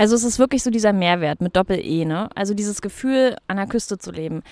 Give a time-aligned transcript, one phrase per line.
[0.00, 2.30] Also es ist wirklich so dieser Mehrwert mit Doppel-E, ne?
[2.34, 4.42] Also dieses Gefühl, an der Küste zu leben.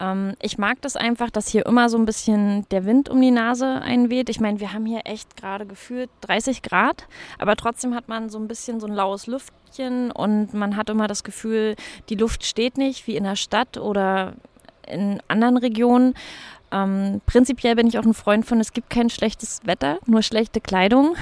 [0.00, 3.30] Ähm, ich mag das einfach, dass hier immer so ein bisschen der Wind um die
[3.30, 4.30] Nase einweht.
[4.30, 7.06] Ich meine, wir haben hier echt gerade gefühlt 30 Grad,
[7.38, 11.06] aber trotzdem hat man so ein bisschen so ein laues Lüftchen und man hat immer
[11.06, 11.76] das Gefühl,
[12.08, 14.32] die Luft steht nicht wie in der Stadt oder
[14.86, 16.14] in anderen Regionen.
[16.72, 20.62] Ähm, prinzipiell bin ich auch ein Freund von, es gibt kein schlechtes Wetter, nur schlechte
[20.62, 21.14] Kleidung.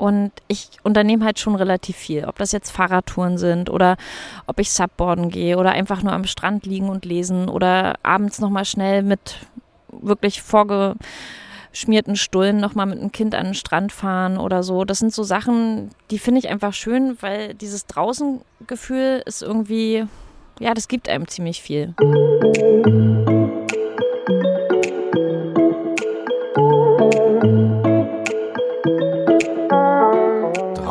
[0.00, 2.24] Und ich unternehme halt schon relativ viel.
[2.24, 3.98] Ob das jetzt Fahrradtouren sind oder
[4.46, 8.64] ob ich Subboarden gehe oder einfach nur am Strand liegen und lesen oder abends nochmal
[8.64, 9.36] schnell mit
[9.92, 14.86] wirklich vorgeschmierten Stullen nochmal mit einem Kind an den Strand fahren oder so.
[14.86, 20.06] Das sind so Sachen, die finde ich einfach schön, weil dieses Draußengefühl ist irgendwie,
[20.60, 21.94] ja, das gibt einem ziemlich viel.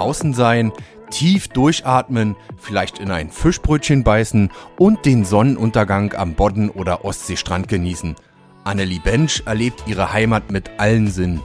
[0.10, 0.72] Draußen sein,
[1.12, 4.50] tief durchatmen, vielleicht in ein Fischbrötchen beißen
[4.80, 8.16] und den Sonnenuntergang am Bodden- oder Ostseestrand genießen.
[8.64, 11.42] Annelie Bench erlebt ihre Heimat mit allen Sinnen.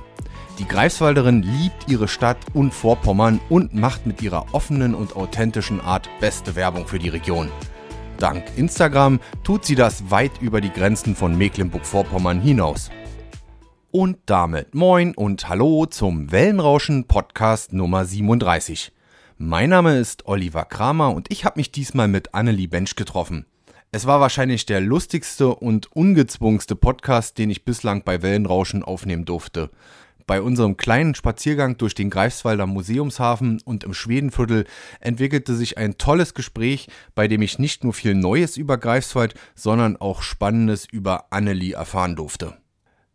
[0.58, 6.08] Die Greifswalderin liebt ihre Stadt und Vorpommern und macht mit ihrer offenen und authentischen Art
[6.20, 7.50] beste Werbung für die Region.
[8.16, 12.90] Dank Instagram tut sie das weit über die Grenzen von Mecklenburg-Vorpommern hinaus.
[13.96, 18.90] Und damit moin und hallo zum Wellenrauschen Podcast Nummer 37.
[19.38, 23.46] Mein Name ist Oliver Kramer und ich habe mich diesmal mit Annelie Bench getroffen.
[23.92, 29.70] Es war wahrscheinlich der lustigste und ungezwungenste Podcast, den ich bislang bei Wellenrauschen aufnehmen durfte.
[30.26, 34.64] Bei unserem kleinen Spaziergang durch den Greifswalder Museumshafen und im Schwedenviertel
[34.98, 39.96] entwickelte sich ein tolles Gespräch, bei dem ich nicht nur viel Neues über Greifswald, sondern
[39.96, 42.56] auch Spannendes über Annelie erfahren durfte.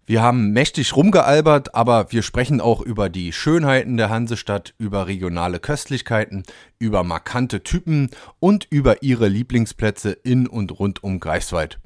[0.09, 5.59] Wir haben mächtig rumgealbert, aber wir sprechen auch über die Schönheiten der Hansestadt, über regionale
[5.59, 6.41] Köstlichkeiten,
[6.79, 11.77] über markante Typen und über ihre Lieblingsplätze in und rund um Greifswald.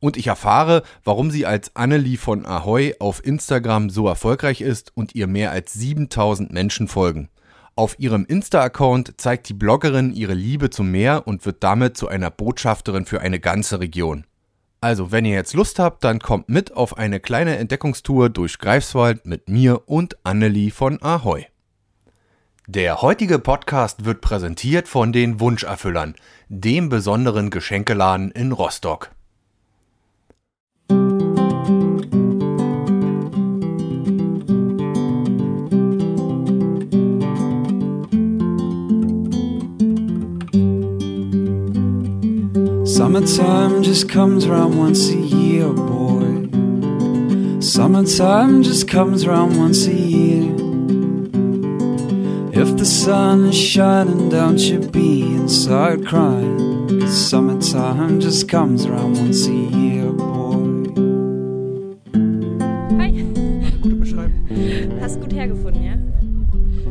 [0.00, 5.14] Und ich erfahre, warum sie als Annelie von Ahoy auf Instagram so erfolgreich ist und
[5.14, 7.28] ihr mehr als 7000 Menschen folgen.
[7.76, 12.32] Auf ihrem Insta-Account zeigt die Bloggerin ihre Liebe zum Meer und wird damit zu einer
[12.32, 14.24] Botschafterin für eine ganze Region.
[14.82, 19.26] Also, wenn ihr jetzt Lust habt, dann kommt mit auf eine kleine Entdeckungstour durch Greifswald
[19.26, 21.46] mit mir und Annelie von Ahoy.
[22.66, 26.16] Der heutige Podcast wird präsentiert von den Wunscherfüllern,
[26.48, 29.12] dem besonderen Geschenkeladen in Rostock.
[43.02, 46.48] Summertime just comes round once a year, boy.
[47.60, 50.54] Summertime just comes round once a year.
[52.52, 57.00] If the sun is shining, don't you be inside crying.
[57.00, 60.62] Cause summertime just comes round once a year, boy.
[62.98, 63.10] Hi.
[63.82, 65.00] Gute Beschreibung.
[65.00, 65.96] Hast gut hergefunden, ja?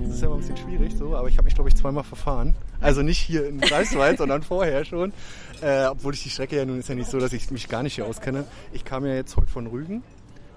[0.03, 2.03] Das ist ja immer ein bisschen schwierig so, aber ich habe mich, glaube ich, zweimal
[2.03, 2.53] verfahren.
[2.81, 5.13] Also nicht hier in Greifswald, sondern vorher schon.
[5.61, 7.83] Äh, obwohl ich die Strecke ja nun ist ja nicht so, dass ich mich gar
[7.83, 8.45] nicht hier auskenne.
[8.73, 10.03] Ich kam ja jetzt heute von Rügen,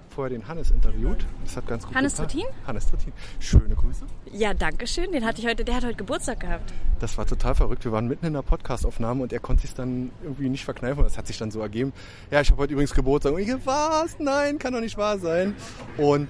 [0.09, 1.25] vorher den Hannes interviewt.
[1.43, 2.33] Das hat ganz gut Hannes gepasst.
[2.33, 2.49] Trittin?
[2.65, 3.13] Hannes Trittin.
[3.39, 4.05] Schöne Grüße.
[4.31, 5.11] Ja, danke schön.
[5.11, 6.73] Den hatte ich heute, der hat heute Geburtstag gehabt.
[6.99, 7.83] Das war total verrückt.
[7.85, 11.03] Wir waren mitten in der Podcastaufnahme und er konnte sich dann irgendwie nicht verkneifen.
[11.03, 11.93] Das hat sich dann so ergeben.
[12.31, 13.33] Ja, ich habe heute übrigens Geburtstag.
[13.33, 14.17] Und ich was?
[14.17, 15.53] Nein, kann doch nicht wahr sein.
[15.97, 16.29] Und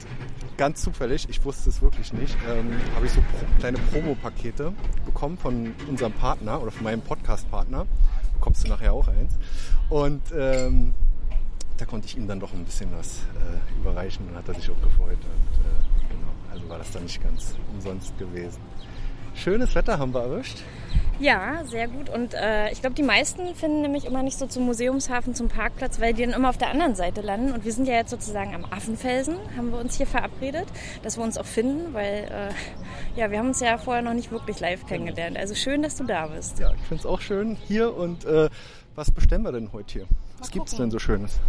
[0.57, 3.21] ganz zufällig, ich wusste es wirklich nicht, ähm, habe ich so
[3.59, 4.73] kleine Promo-Pakete
[5.05, 7.85] bekommen von unserem Partner oder von meinem Podcast-Partner.
[8.45, 9.33] Bekommst du nachher auch eins.
[9.89, 10.93] Und ähm,
[11.77, 14.69] da konnte ich ihm dann doch ein bisschen was äh, überreichen und hat er sich
[14.69, 15.17] auch gefreut.
[15.17, 18.59] Und äh, genau, also war das dann nicht ganz umsonst gewesen.
[19.35, 20.57] Schönes Wetter haben wir erwischt.
[21.19, 22.09] Ja, sehr gut.
[22.09, 26.01] Und äh, ich glaube, die meisten finden nämlich immer nicht so zum Museumshafen, zum Parkplatz,
[26.01, 27.53] weil die dann immer auf der anderen Seite landen.
[27.53, 30.65] Und wir sind ja jetzt sozusagen am Affenfelsen, haben wir uns hier verabredet,
[31.03, 34.31] dass wir uns auch finden, weil äh, ja, wir haben uns ja vorher noch nicht
[34.31, 35.37] wirklich live kennengelernt.
[35.37, 36.59] Also schön, dass du da bist.
[36.59, 37.95] Ja, ich finde es auch schön hier.
[37.95, 38.49] Und äh,
[38.95, 40.07] was bestellen wir denn heute hier?
[40.39, 41.39] Was gibt es denn so Schönes?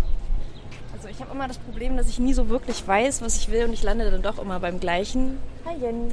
[0.93, 3.65] Also ich habe immer das Problem, dass ich nie so wirklich weiß, was ich will
[3.65, 5.39] und ich lande dann doch immer beim gleichen.
[5.65, 6.13] Hi Jenny.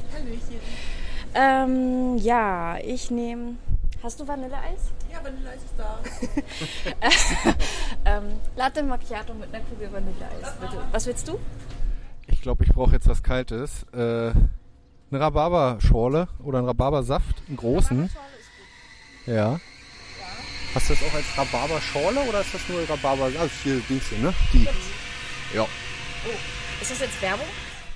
[1.36, 3.56] Ähm, ja, ich nehme.
[4.02, 4.92] Hast du Vanilleeis?
[5.12, 6.00] Ja, Vanilleeis ist da.
[8.06, 8.24] Ähm,
[8.58, 10.78] Latte Macchiato mit einer Kugel Vanilleeis, bitte.
[10.92, 11.40] Was willst du?
[12.28, 13.84] Ich glaube, ich brauche jetzt was Kaltes.
[13.94, 18.10] Äh, eine Rhabarberschorle oder einen Rhabarbersaft, einen großen.
[19.26, 19.60] Ja.
[20.76, 23.26] Hast du das auch als Rhabarberschorle oder ist das nur Rhabarber?
[23.26, 24.34] Also hier Dings hier, ne?
[24.52, 24.68] Die.
[25.56, 25.66] Ja.
[26.82, 27.46] Ist das jetzt Werbung?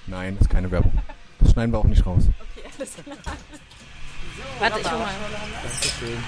[0.05, 0.93] Nein, das ist keine Werbung.
[1.39, 2.23] Das schneiden wir auch nicht raus.
[2.55, 3.17] Okay, alles klar.
[4.59, 5.13] Warte, ich hol mal.
[5.63, 6.23] Dankeschön.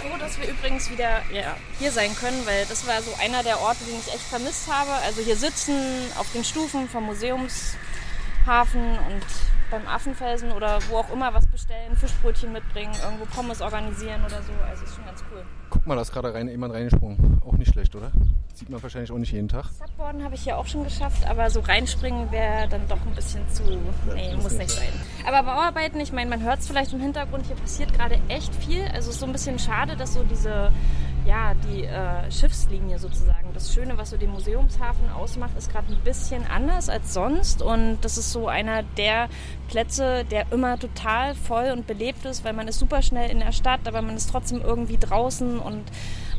[0.00, 3.60] froh, dass wir übrigens wieder ja, hier sein können, weil das war so einer der
[3.60, 4.92] Orte, den ich echt vermisst habe.
[5.04, 5.76] Also hier sitzen
[6.18, 9.24] auf den Stufen vom Museumshafen und
[9.70, 14.52] beim Affenfelsen oder wo auch immer was bestellen, Fischbrötchen mitbringen, irgendwo Pommes organisieren oder so.
[14.68, 15.42] Also ist schon ganz cool.
[15.70, 17.40] Guck mal, da ist gerade rein, jemand reingesprungen.
[17.44, 18.10] Auch nicht schlecht, oder?
[18.54, 19.66] Sieht man wahrscheinlich auch nicht jeden Tag.
[19.66, 23.46] Subboarden habe ich hier auch schon geschafft, aber so reinspringen wäre dann doch ein bisschen
[23.50, 23.62] zu.
[24.14, 24.88] Nee, muss nicht sein.
[25.26, 28.82] Aber Bauarbeiten, ich meine, man hört es vielleicht im Hintergrund, hier passiert gerade echt viel.
[28.94, 30.72] Also es ist so ein bisschen schade, dass so diese,
[31.28, 36.00] ja, die äh, Schiffslinie sozusagen, das Schöne, was so den Museumshafen ausmacht, ist gerade ein
[36.02, 37.60] bisschen anders als sonst.
[37.60, 39.28] Und das ist so einer der
[39.68, 43.52] Plätze, der immer total voll und belebt ist, weil man ist super schnell in der
[43.52, 45.84] Stadt, aber man ist trotzdem irgendwie draußen und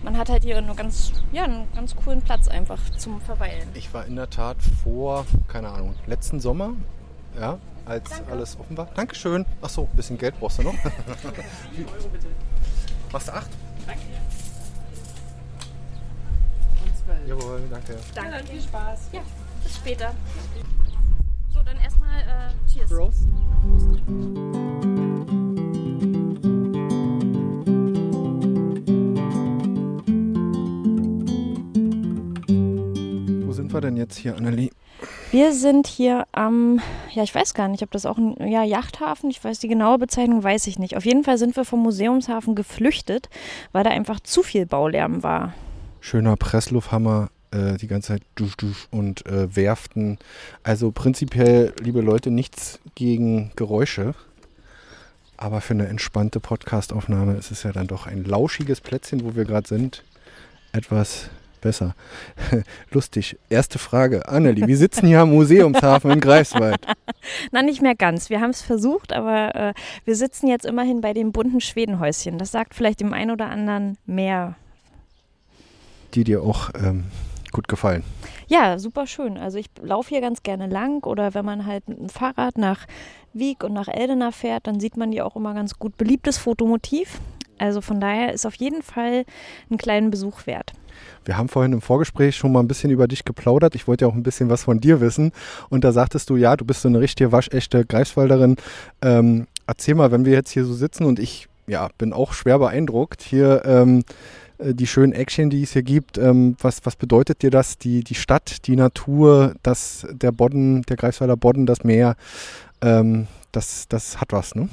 [0.01, 3.67] man hat halt hier einen ganz, ja, einen ganz coolen Platz einfach zum Verweilen.
[3.75, 6.71] Ich war in der Tat vor, keine Ahnung, letzten Sommer,
[7.39, 8.87] ja, als alles offen war.
[8.95, 9.45] Dankeschön.
[9.61, 10.73] Ach so, ein bisschen Geld brauchst du noch.
[13.11, 13.49] Machst du acht?
[17.27, 17.97] Jawohl, danke.
[18.15, 18.43] Danke.
[18.45, 19.09] viel Spaß.
[19.13, 19.21] Ja,
[19.63, 20.13] bis später.
[21.53, 22.89] So, dann erstmal äh, Cheers.
[22.89, 23.27] Prost.
[33.45, 34.71] Wo sind wir denn jetzt hier, Annelie?
[35.31, 36.81] Wir sind hier am,
[37.11, 39.99] ja, ich weiß gar nicht, ob das auch ein ja, Yachthafen, ich weiß die genaue
[39.99, 40.97] Bezeichnung, weiß ich nicht.
[40.97, 43.29] Auf jeden Fall sind wir vom Museumshafen geflüchtet,
[43.71, 45.53] weil da einfach zu viel Baulärm war.
[46.01, 50.17] Schöner Presslufthammer, äh, die ganze Zeit dusch, dusch und äh, Werften.
[50.63, 54.13] Also prinzipiell, liebe Leute, nichts gegen Geräusche.
[55.37, 59.45] Aber für eine entspannte Podcastaufnahme ist es ja dann doch ein lauschiges Plätzchen, wo wir
[59.45, 60.03] gerade sind,
[60.73, 61.29] etwas
[61.61, 61.95] besser.
[62.91, 63.37] Lustig.
[63.49, 64.27] Erste Frage.
[64.27, 66.85] Annelie, wir sitzen hier am Museumshafen in Greifswald.
[67.51, 68.29] Na, nicht mehr ganz.
[68.29, 69.73] Wir haben es versucht, aber äh,
[70.05, 72.37] wir sitzen jetzt immerhin bei dem bunten Schwedenhäuschen.
[72.37, 74.55] Das sagt vielleicht dem einen oder anderen mehr.
[76.13, 77.05] Die dir auch ähm,
[77.51, 78.03] gut gefallen.
[78.47, 79.37] Ja, super schön.
[79.37, 82.85] Also ich laufe hier ganz gerne lang oder wenn man halt mit dem Fahrrad nach
[83.33, 85.97] Wieg und nach Eldena fährt, dann sieht man die auch immer ganz gut.
[85.97, 87.19] Beliebtes Fotomotiv.
[87.59, 89.25] Also von daher ist auf jeden Fall
[89.69, 90.73] einen kleinen Besuch wert.
[91.25, 93.75] Wir haben vorhin im Vorgespräch schon mal ein bisschen über dich geplaudert.
[93.75, 95.31] Ich wollte ja auch ein bisschen was von dir wissen.
[95.69, 98.55] Und da sagtest du, ja, du bist so eine richtige waschechte Greifswalderin.
[99.01, 102.59] Ähm, erzähl mal, wenn wir jetzt hier so sitzen und ich ja, bin auch schwer
[102.59, 103.21] beeindruckt.
[103.21, 104.03] Hier ähm,
[104.57, 106.17] äh, die schönen Action, die es hier gibt.
[106.17, 107.77] Ähm, was, was bedeutet dir das?
[107.77, 112.15] Die, die Stadt, die Natur, das, der Bodden, der Greifswalder Bodden, das Meer,
[112.81, 114.69] ähm, das, das hat was, ne?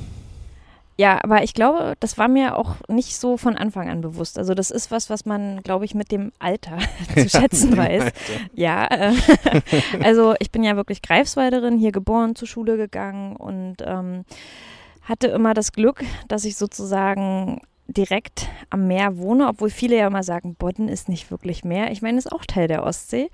[0.99, 4.39] Ja, aber ich glaube, das war mir auch nicht so von Anfang an bewusst.
[4.39, 6.79] Also das ist was, was man, glaube ich, mit dem Alter
[7.15, 8.13] zu schätzen weiß.
[8.55, 9.13] Ja, äh,
[10.03, 14.25] also ich bin ja wirklich Greifswalderin, hier geboren, zur Schule gegangen und ähm,
[15.07, 20.25] hatte immer das Glück, dass ich sozusagen direkt am Meer wohne, obwohl viele ja immer
[20.25, 21.93] sagen, Bodden ist nicht wirklich Meer.
[21.93, 23.31] Ich meine, es ist auch Teil der Ostsee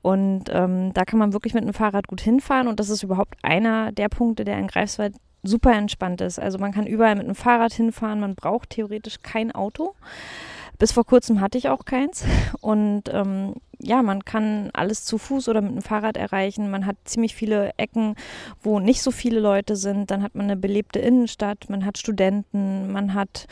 [0.00, 3.36] und ähm, da kann man wirklich mit dem Fahrrad gut hinfahren und das ist überhaupt
[3.42, 6.38] einer der Punkte, der in Greifswald super entspannt ist.
[6.38, 9.94] Also man kann überall mit dem Fahrrad hinfahren, man braucht theoretisch kein Auto.
[10.78, 12.24] Bis vor kurzem hatte ich auch keins.
[12.60, 16.70] Und ähm, ja, man kann alles zu Fuß oder mit dem Fahrrad erreichen.
[16.70, 18.16] Man hat ziemlich viele Ecken,
[18.62, 20.10] wo nicht so viele Leute sind.
[20.10, 23.46] Dann hat man eine belebte Innenstadt, man hat Studenten, man hat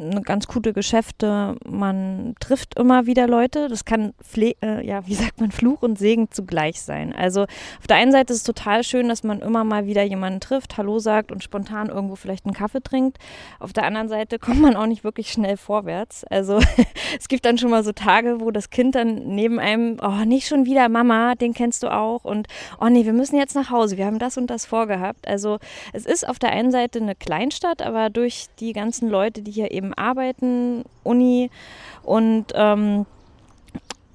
[0.00, 3.68] eine ganz gute Geschäfte, man trifft immer wieder Leute.
[3.68, 7.12] Das kann, Pfle äh, ja, wie sagt man, Fluch und Segen zugleich sein.
[7.14, 10.40] Also auf der einen Seite ist es total schön, dass man immer mal wieder jemanden
[10.40, 13.18] trifft, Hallo sagt und spontan irgendwo vielleicht einen Kaffee trinkt.
[13.58, 16.24] Auf der anderen Seite kommt man auch nicht wirklich schnell vorwärts.
[16.24, 16.58] Also
[17.18, 20.48] es gibt dann schon mal so Tage, wo das Kind dann neben einem, oh, nicht
[20.48, 22.48] schon wieder Mama, den kennst du auch und
[22.80, 25.28] oh nee, wir müssen jetzt nach Hause, wir haben das und das vorgehabt.
[25.28, 25.58] Also
[25.92, 29.70] es ist auf der einen Seite eine Kleinstadt, aber durch die ganzen Leute, die hier
[29.70, 31.50] eben arbeiten, Uni
[32.02, 33.06] und ähm,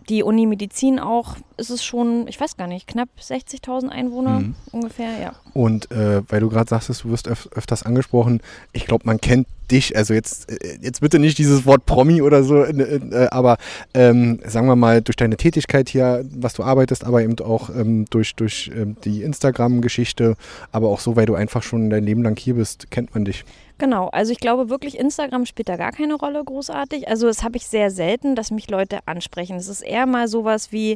[0.09, 4.55] die Uni Medizin auch, ist es schon, ich weiß gar nicht, knapp 60.000 Einwohner Mhm.
[4.71, 5.33] ungefähr, ja.
[5.53, 8.41] Und äh, weil du gerade sagtest, du wirst öf öfters angesprochen,
[8.71, 12.43] ich glaube, man kennt dich, also jetzt, äh, jetzt bitte nicht dieses Wort Promi oder
[12.43, 13.57] so, äh, aber
[13.95, 18.05] ähm, sagen wir mal, durch deine Tätigkeit hier, was du arbeitest, aber eben auch ähm,
[18.11, 20.35] durch, durch ähm, die Instagram-Geschichte,
[20.71, 23.43] aber auch so, weil du einfach schon dein Leben lang hier bist, kennt man dich.
[23.77, 27.09] Genau, also ich glaube wirklich, Instagram spielt da gar keine Rolle großartig.
[27.09, 29.57] Also das habe ich sehr selten, dass mich Leute ansprechen.
[29.57, 30.95] Es ist eher mal sowas wie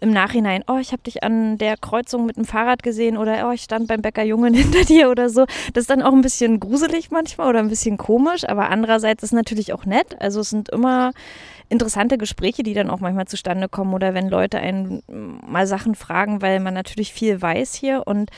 [0.00, 3.52] im Nachhinein, oh, ich habe dich an der Kreuzung mit dem Fahrrad gesehen oder oh,
[3.52, 5.46] ich stand beim Bäcker Jungen hinter dir oder so.
[5.72, 9.32] Das ist dann auch ein bisschen gruselig manchmal oder ein bisschen komisch, aber andererseits ist
[9.32, 10.20] natürlich auch nett.
[10.20, 11.12] Also es sind immer
[11.70, 15.02] interessante Gespräche, die dann auch manchmal zustande kommen oder wenn Leute einen
[15.46, 18.30] mal Sachen fragen, weil man natürlich viel weiß hier und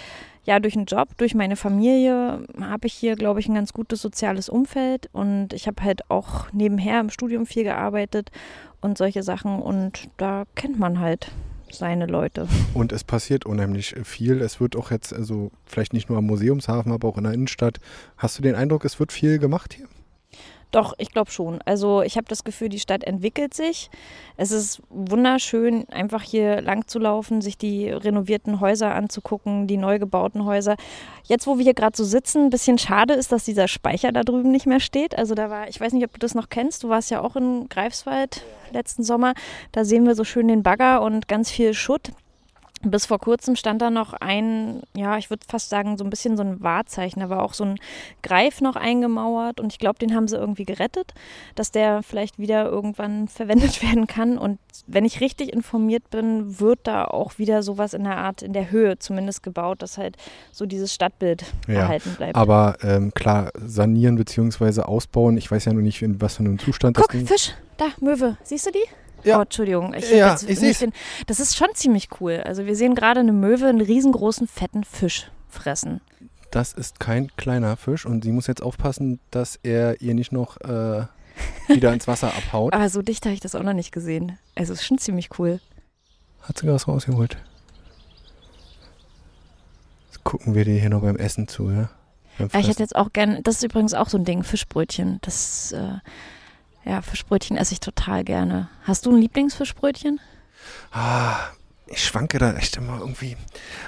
[0.45, 4.03] ja, durch den Job, durch meine Familie habe ich hier, glaube ich, ein ganz gutes
[4.03, 8.31] soziales Umfeld und ich habe halt auch nebenher im Studium viel gearbeitet
[8.81, 11.31] und solche Sachen und da kennt man halt
[11.71, 12.49] seine Leute.
[12.75, 14.43] Und es passiert unheimlich viel.
[14.43, 17.79] Es wird auch jetzt, also vielleicht nicht nur am Museumshafen, aber auch in der Innenstadt.
[18.17, 19.87] Hast du den Eindruck, es wird viel gemacht hier?
[20.73, 21.61] Doch, ich glaube schon.
[21.67, 23.91] Also ich habe das Gefühl, die Stadt entwickelt sich.
[24.39, 29.99] Es ist wunderschön, einfach hier lang zu laufen, sich die renovierten Häuser anzugucken, die neu
[29.99, 30.77] gebauten Häuser.
[31.25, 34.23] Jetzt, wo wir hier gerade so sitzen, ein bisschen schade ist, dass dieser Speicher da
[34.23, 35.17] drüben nicht mehr steht.
[35.17, 37.37] Also da war, ich weiß nicht, ob du das noch kennst, du warst ja auch
[37.37, 39.35] in Greifswald letzten Sommer.
[39.73, 42.13] Da sehen wir so schön den Bagger und ganz viel Schutt.
[42.85, 46.37] Bis vor kurzem stand da noch ein, ja, ich würde fast sagen, so ein bisschen
[46.37, 47.21] so ein Wahrzeichen.
[47.21, 47.79] Da war auch so ein
[48.23, 51.15] Greif noch eingemauert und ich glaube, den haben sie irgendwie gerettet,
[51.55, 54.39] dass der vielleicht wieder irgendwann verwendet werden kann.
[54.39, 58.53] Und wenn ich richtig informiert bin, wird da auch wieder sowas in der Art, in
[58.53, 60.17] der Höhe zumindest gebaut, dass halt
[60.51, 62.37] so dieses Stadtbild ja, erhalten bleibt.
[62.37, 64.83] Aber ähm, klar, sanieren bzw.
[64.83, 67.55] ausbauen, ich weiß ja noch nicht, in was für einem Zustand Guck, das Ding Fisch,
[67.77, 68.85] da, Möwe, siehst du die?
[69.25, 69.39] Ja.
[69.39, 69.95] Oh, Entschuldigung.
[69.95, 70.93] Ich ja, ich sehe den,
[71.27, 72.43] Das ist schon ziemlich cool.
[72.45, 76.01] Also wir sehen gerade eine Möwe einen riesengroßen, fetten Fisch fressen.
[76.51, 80.61] Das ist kein kleiner Fisch und sie muss jetzt aufpassen, dass er ihr nicht noch
[80.61, 81.07] äh,
[81.69, 82.73] wieder ins Wasser abhaut.
[82.75, 84.39] Aber so dicht habe ich das auch noch nicht gesehen.
[84.55, 85.61] Also ist schon ziemlich cool.
[86.43, 87.39] Hat sie was rausgeholt.
[90.09, 91.91] Jetzt gucken wir dir hier noch beim Essen zu, ja?
[92.39, 95.21] ja ich hätte jetzt auch gerne, das ist übrigens auch so ein Ding, Fischbrötchen.
[95.23, 95.99] Das äh,
[96.85, 98.69] ja, Fischbrötchen esse ich total gerne.
[98.85, 100.21] Hast du ein Lieblingsfischbrötchen?
[100.93, 101.37] Ah,
[101.87, 103.37] ich schwanke da echt immer irgendwie.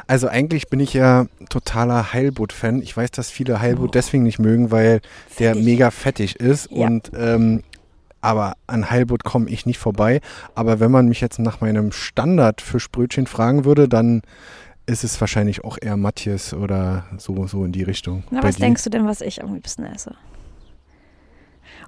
[0.07, 2.83] Also eigentlich bin ich ja totaler Heilbutt-Fan.
[2.83, 3.93] Ich weiß, dass viele Heilbutt oh.
[3.93, 5.37] deswegen nicht mögen, weil fettig.
[5.39, 6.71] der mega fettig ist.
[6.71, 6.87] Ja.
[6.87, 7.63] Und ähm,
[8.21, 10.21] aber an Heilbutt komme ich nicht vorbei.
[10.55, 14.23] Aber wenn man mich jetzt nach meinem Standard-Fischbrötchen fragen würde, dann
[14.87, 18.25] ist es wahrscheinlich auch eher Matthias oder so, so in die Richtung.
[18.31, 18.63] Na, was dir?
[18.63, 20.15] denkst du denn, was ich am liebsten esse?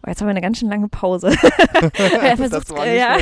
[0.03, 1.29] Oh, jetzt haben wir eine ganz schön lange Pause.
[2.50, 3.19] das, war ja.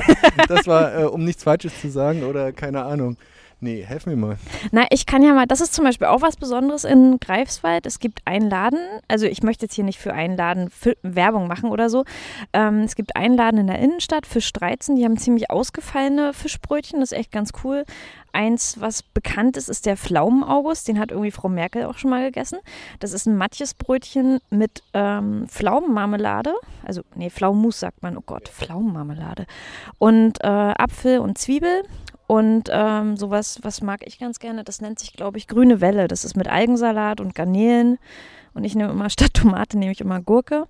[0.48, 3.16] das war, äh, um nichts Falsches zu sagen oder keine Ahnung.
[3.64, 4.36] Nee, helf mir mal.
[4.72, 7.86] Na, ich kann ja mal, das ist zum Beispiel auch was Besonderes in Greifswald.
[7.86, 8.78] Es gibt einen Laden,
[9.08, 12.04] also ich möchte jetzt hier nicht für einen Laden Werbung machen oder so.
[12.52, 17.00] Ähm, es gibt einen Laden in der Innenstadt, Fisch 13, die haben ziemlich ausgefallene Fischbrötchen,
[17.00, 17.86] das ist echt ganz cool.
[18.34, 20.88] Eins, was bekannt ist, ist der Pflaumen-August.
[20.88, 22.58] Den hat irgendwie Frau Merkel auch schon mal gegessen.
[22.98, 26.52] Das ist ein Matjesbrötchen mit ähm, Pflaumenmarmelade.
[26.82, 28.16] Also, nee, Pflaumenmus sagt man.
[28.16, 29.46] Oh Gott, Pflaumenmarmelade.
[29.98, 31.84] Und äh, Apfel und Zwiebel.
[32.26, 36.08] Und ähm, sowas, was mag ich ganz gerne, das nennt sich, glaube ich, grüne Welle.
[36.08, 37.98] Das ist mit Algensalat und Garnelen.
[38.54, 40.66] Und ich nehme immer statt Tomate, nehme ich immer Gurke.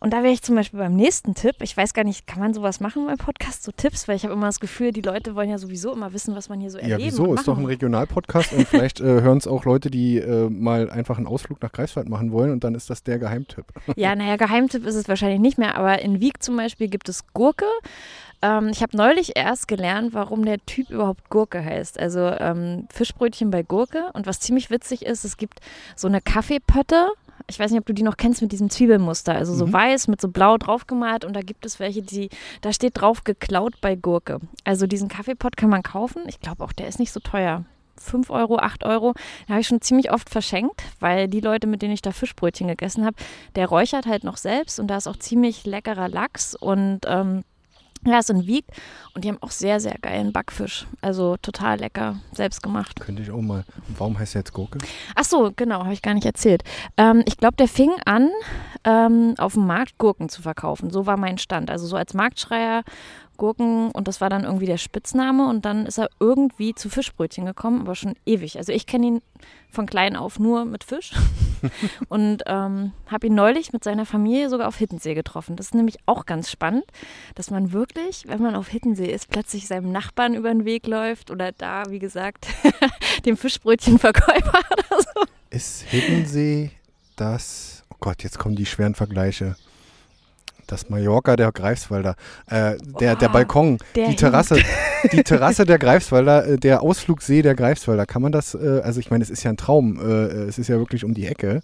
[0.00, 1.56] Und da wäre ich zum Beispiel beim nächsten Tipp.
[1.60, 4.06] Ich weiß gar nicht, kann man sowas machen beim Podcast, so Tipps?
[4.06, 6.60] Weil ich habe immer das Gefühl, die Leute wollen ja sowieso immer wissen, was man
[6.60, 7.00] hier so erlebt.
[7.00, 7.34] Ja, wieso?
[7.34, 11.18] Ist doch ein Regionalpodcast und vielleicht äh, hören es auch Leute, die äh, mal einfach
[11.18, 13.64] einen Ausflug nach Greifswald machen wollen und dann ist das der Geheimtipp.
[13.96, 17.26] Ja, naja, Geheimtipp ist es wahrscheinlich nicht mehr, aber in Wieg zum Beispiel gibt es
[17.32, 17.66] Gurke.
[18.42, 21.98] Ähm, ich habe neulich erst gelernt, warum der Typ überhaupt Gurke heißt.
[21.98, 24.10] Also ähm, Fischbrötchen bei Gurke.
[24.12, 25.60] Und was ziemlich witzig ist, es gibt
[25.96, 27.08] so eine Kaffeepötte
[27.50, 29.34] ich weiß nicht, ob du die noch kennst mit diesem Zwiebelmuster.
[29.34, 29.72] Also so mhm.
[29.72, 32.28] weiß mit so blau draufgemalt und da gibt es welche, die,
[32.60, 34.40] da steht drauf geklaut bei Gurke.
[34.64, 36.22] Also diesen Kaffeepot kann man kaufen.
[36.26, 37.64] Ich glaube auch, der ist nicht so teuer.
[37.96, 39.14] 5 Euro, 8 Euro.
[39.46, 42.68] Den habe ich schon ziemlich oft verschenkt, weil die Leute, mit denen ich da Fischbrötchen
[42.68, 43.16] gegessen habe,
[43.56, 47.42] der räuchert halt noch selbst und da ist auch ziemlich leckerer Lachs und ähm,
[48.04, 48.64] ja, ist in Wieg
[49.14, 50.86] und die haben auch sehr, sehr geilen Backfisch.
[51.00, 53.00] Also total lecker, selbst gemacht.
[53.00, 53.64] Könnte ich auch mal.
[53.96, 54.78] Warum heißt der jetzt Gurke?
[55.14, 56.62] Ach so, genau, habe ich gar nicht erzählt.
[56.96, 58.30] Ähm, ich glaube, der fing an,
[58.84, 60.90] ähm, auf dem Markt Gurken zu verkaufen.
[60.90, 61.70] So war mein Stand.
[61.70, 62.82] Also so als Marktschreier
[63.38, 67.46] Gurken und das war dann irgendwie der Spitzname und dann ist er irgendwie zu Fischbrötchen
[67.46, 68.58] gekommen, aber schon ewig.
[68.58, 69.22] Also ich kenne ihn
[69.70, 71.12] von klein auf nur mit Fisch
[72.08, 75.56] und ähm, habe ihn neulich mit seiner Familie sogar auf Hittensee getroffen.
[75.56, 76.84] Das ist nämlich auch ganz spannend,
[77.34, 81.30] dass man wirklich, wenn man auf Hittensee ist, plötzlich seinem Nachbarn über den Weg läuft
[81.30, 82.48] oder da, wie gesagt,
[83.24, 85.22] dem Fischbrötchenverkäufer oder so.
[85.50, 86.72] Ist Hittensee
[87.16, 89.56] das, oh Gott, jetzt kommen die schweren Vergleiche
[90.68, 92.14] das Mallorca der Greifswalder,
[92.46, 94.56] äh, der, oh, der Balkon, der die Terrasse,
[95.12, 98.06] die Terrasse der Greifswalder, äh, der Ausflugsee der Greifswalder.
[98.06, 100.68] Kann man das, äh, also ich meine, es ist ja ein Traum, äh, es ist
[100.68, 101.62] ja wirklich um die Ecke.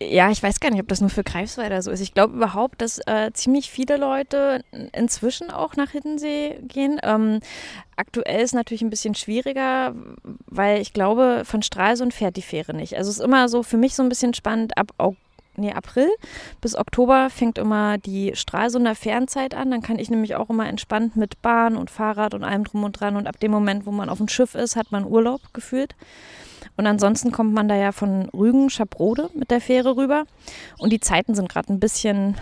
[0.00, 2.00] Ja, ich weiß gar nicht, ob das nur für Greifswalder so ist.
[2.00, 7.00] Ich glaube überhaupt, dass äh, ziemlich viele Leute inzwischen auch nach Hiddensee gehen.
[7.02, 7.40] Ähm,
[7.96, 9.96] aktuell ist natürlich ein bisschen schwieriger,
[10.46, 12.96] weil ich glaube, von Stralsund fährt die Fähre nicht.
[12.96, 15.27] Also es ist immer so für mich so ein bisschen spannend, ab August
[15.58, 16.08] nee, April
[16.60, 19.70] bis Oktober fängt immer die Stralsunder Fernzeit an.
[19.70, 22.92] Dann kann ich nämlich auch immer entspannt mit Bahn und Fahrrad und allem drum und
[22.98, 23.16] dran.
[23.16, 25.94] Und ab dem Moment, wo man auf dem Schiff ist, hat man Urlaub gefühlt.
[26.76, 30.24] Und ansonsten kommt man da ja von Rügen, Schabrode mit der Fähre rüber.
[30.78, 32.36] Und die Zeiten sind gerade ein bisschen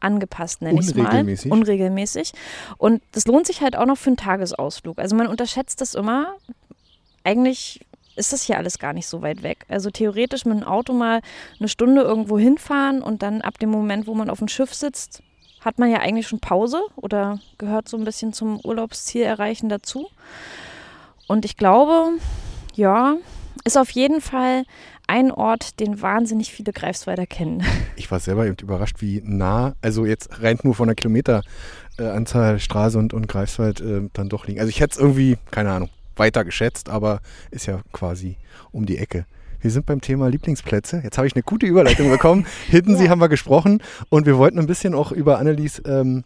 [0.00, 1.06] angepasst, nenne ich es mal.
[1.06, 1.52] Unregelmäßig.
[1.52, 2.32] Unregelmäßig.
[2.78, 4.98] Und das lohnt sich halt auch noch für einen Tagesausflug.
[4.98, 6.34] Also man unterschätzt das immer.
[7.24, 7.80] Eigentlich
[8.16, 9.64] ist das hier alles gar nicht so weit weg.
[9.68, 11.20] Also theoretisch mit dem Auto mal
[11.58, 15.22] eine Stunde irgendwo hinfahren und dann ab dem Moment, wo man auf dem Schiff sitzt,
[15.60, 20.08] hat man ja eigentlich schon Pause oder gehört so ein bisschen zum Urlaubsziel erreichen dazu.
[21.26, 22.10] Und ich glaube,
[22.74, 23.16] ja,
[23.64, 24.64] ist auf jeden Fall
[25.06, 27.62] ein Ort, den wahnsinnig viele Greifswalder kennen.
[27.96, 32.98] Ich war selber eben überrascht, wie nah, also jetzt rein nur von der Kilometeranzahl Straße
[32.98, 34.58] und, und Greifswald äh, dann doch liegen.
[34.58, 38.36] Also ich hätte es irgendwie, keine Ahnung, weiter geschätzt, aber ist ja quasi
[38.72, 39.26] um die Ecke.
[39.60, 41.00] Wir sind beim Thema Lieblingsplätze.
[41.02, 42.46] Jetzt habe ich eine gute Überleitung bekommen.
[42.68, 43.10] Hiddensee Ja.
[43.10, 43.80] haben wir gesprochen
[44.10, 46.24] und wir wollten ein bisschen auch über Annelies ähm,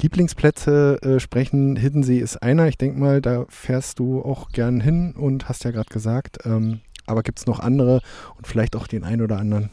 [0.00, 1.76] Lieblingsplätze äh, sprechen.
[1.76, 2.66] Hiddensee ist einer.
[2.68, 6.38] Ich denke mal, da fährst du auch gern hin und hast ja gerade gesagt.
[6.44, 8.00] Ähm, aber gibt es noch andere
[8.36, 9.70] und vielleicht auch den einen oder anderen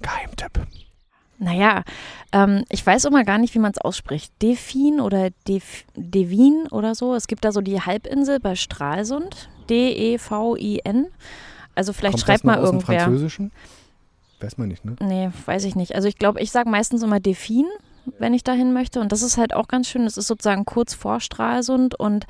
[0.00, 0.66] Geheimtipp?
[1.38, 1.82] Naja,
[2.32, 4.32] ähm, ich weiß immer gar nicht, wie man es ausspricht.
[4.40, 7.14] Defin oder Def Devin oder so.
[7.14, 9.48] Es gibt da so die Halbinsel bei Stralsund.
[9.68, 11.06] D-E-V-I-N.
[11.74, 13.00] Also vielleicht Kommt schreibt das mal aus dem irgendwer.
[13.00, 13.52] Französischen?
[14.40, 14.96] Weiß man nicht, ne?
[15.00, 15.94] Nee, weiß ich nicht.
[15.94, 17.66] Also ich glaube, ich sage meistens immer Defin,
[18.18, 19.00] wenn ich dahin möchte.
[19.00, 20.04] Und das ist halt auch ganz schön.
[20.04, 22.26] Das ist sozusagen kurz vor Stralsund und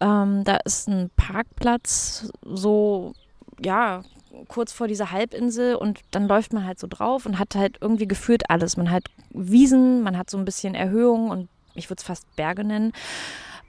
[0.00, 3.12] ähm, da ist ein Parkplatz so,
[3.60, 4.02] ja,
[4.46, 8.08] kurz vor dieser Halbinsel und dann läuft man halt so drauf und hat halt irgendwie
[8.08, 8.76] gefühlt alles.
[8.76, 12.64] Man hat Wiesen, man hat so ein bisschen Erhöhung und ich würde es fast Berge
[12.64, 12.92] nennen.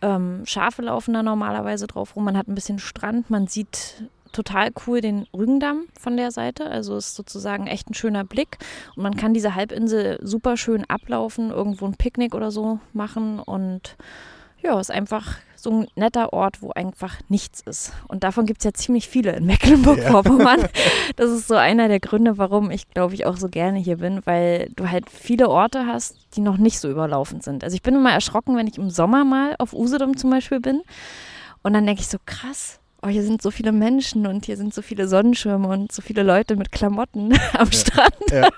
[0.02, 2.24] Ähm, Schafe laufen da normalerweise drauf rum.
[2.24, 6.70] Man hat ein bisschen Strand, man sieht total cool den Rügendamm von der Seite.
[6.70, 8.58] Also ist sozusagen echt ein schöner Blick.
[8.96, 13.40] Und man kann diese Halbinsel super schön ablaufen, irgendwo ein Picknick oder so machen.
[13.40, 13.98] Und
[14.62, 17.92] ja, ist einfach so ein netter Ort, wo einfach nichts ist.
[18.08, 20.68] Und davon gibt es ja ziemlich viele in Mecklenburg-Vorpommern.
[21.16, 24.22] Das ist so einer der Gründe, warum ich, glaube ich, auch so gerne hier bin,
[24.26, 27.64] weil du halt viele Orte hast, die noch nicht so überlaufen sind.
[27.64, 30.82] Also ich bin immer erschrocken, wenn ich im Sommer mal auf Usedom zum Beispiel bin.
[31.62, 34.74] Und dann denke ich so, krass, oh, hier sind so viele Menschen und hier sind
[34.74, 38.14] so viele Sonnenschirme und so viele Leute mit Klamotten am Strand.
[38.32, 38.50] Ja.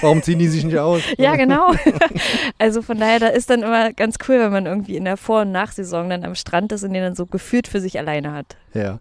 [0.00, 1.02] Warum ziehen die sich nicht aus?
[1.18, 1.72] Ja, genau.
[2.58, 5.42] Also von daher, da ist dann immer ganz cool, wenn man irgendwie in der Vor-
[5.42, 8.56] und Nachsaison dann am Strand ist und den dann so gefühlt für sich alleine hat.
[8.74, 9.00] Ja.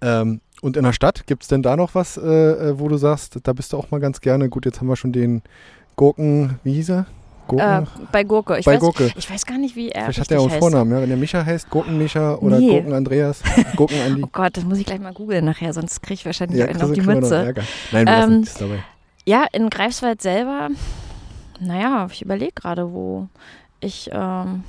[0.00, 2.96] Ähm, und in der Stadt, gibt es denn da noch was, äh, äh, wo du
[2.96, 4.48] sagst, da bist du auch mal ganz gerne?
[4.48, 5.42] Gut, jetzt haben wir schon den
[5.96, 7.06] Gurken, wie hieß er?
[7.46, 7.84] Gurken?
[7.84, 8.58] Äh, bei Gurke.
[8.58, 9.10] Ich, Bei weiß, Gurke.
[9.16, 10.58] ich weiß gar nicht, wie er Vielleicht hat er auch einen.
[10.58, 11.00] Vornamen, ja?
[11.00, 12.70] Wenn der Micha heißt, Gurken-Micha oder Nee.
[12.70, 13.42] Gurken-Andreas,
[13.76, 14.22] Gurken-Andi.
[14.24, 16.84] Oh Gott, das muss ich gleich mal googeln nachher, sonst kriege ich wahrscheinlich einen kriegst
[16.84, 17.54] auf die Mütze.
[17.92, 18.78] Nein, wir Ähm, das dabei.
[19.24, 20.68] Ja, in Greifswald selber,
[21.60, 23.28] naja, ich überlege gerade, wo
[23.80, 24.64] ich, ähm,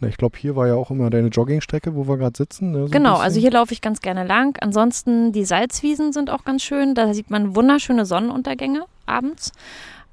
[0.00, 2.72] Na, ich glaube, hier war ja auch immer deine Joggingstrecke, wo wir gerade sitzen.
[2.72, 4.56] Ne, so genau, also hier laufe ich ganz gerne lang.
[4.60, 6.94] Ansonsten die Salzwiesen sind auch ganz schön.
[6.94, 9.52] Da sieht man wunderschöne Sonnenuntergänge abends.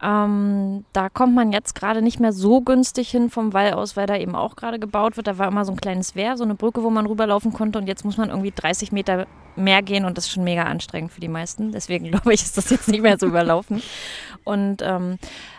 [0.02, 4.08] Ähm, da kommt man jetzt gerade nicht mehr so günstig hin vom Wall aus, weil
[4.08, 5.28] da eben auch gerade gebaut wird.
[5.28, 7.80] Da war immer so ein kleines Wehr, so eine Brücke, wo man rüberlaufen konnte.
[7.80, 11.14] Und jetzt muss man irgendwie 30 Meter mehr gehen und das ist schon mega anstrengend
[11.14, 11.72] für die meisten.
[11.72, 13.82] Deswegen glaube ich, ist das jetzt nicht mehr so überlaufen.
[14.44, 15.18] Und ähm,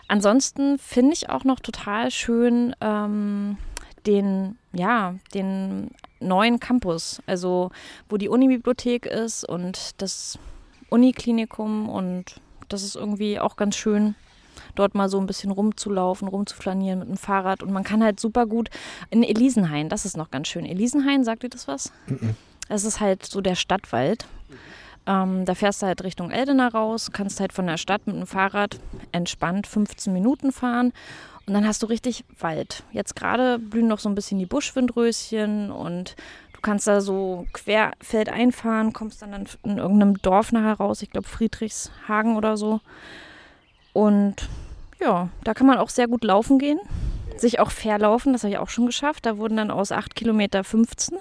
[0.09, 3.57] ansonsten finde ich auch noch total schön ähm,
[4.07, 7.71] den, ja, den neuen Campus, also
[8.09, 10.39] wo die Unibibliothek ist und das
[10.89, 14.15] Uniklinikum und das ist irgendwie auch ganz schön,
[14.79, 18.47] dort mal so ein bisschen rumzulaufen, rumzuflanieren mit dem Fahrrad und man kann halt super
[18.47, 18.71] gut
[19.11, 20.65] in Elisenhain, das ist noch ganz schön.
[20.65, 21.93] Elisenhain, sagt ihr das was?
[22.69, 24.27] Das ist halt so der Stadtwald.
[25.07, 28.27] Ähm, da fährst du halt Richtung Eldena raus, kannst halt von der Stadt mit dem
[28.27, 28.81] Fahrrad
[29.13, 30.93] entspannt 15 Minuten fahren
[31.47, 32.83] und dann hast du richtig Wald.
[32.91, 36.17] Jetzt gerade blühen noch so ein bisschen die Buschwindröschen und
[36.53, 41.29] du kannst da so querfeld einfahren, kommst dann in irgendeinem Dorf nachher raus, ich glaube
[41.29, 42.81] Friedrichshagen oder so.
[43.93, 44.49] Und
[45.01, 46.79] ja, da kann man auch sehr gut laufen gehen,
[47.37, 49.27] sich auch verlaufen, das habe ich auch schon geschafft.
[49.27, 51.19] Da wurden dann aus 8 Kilometer 15.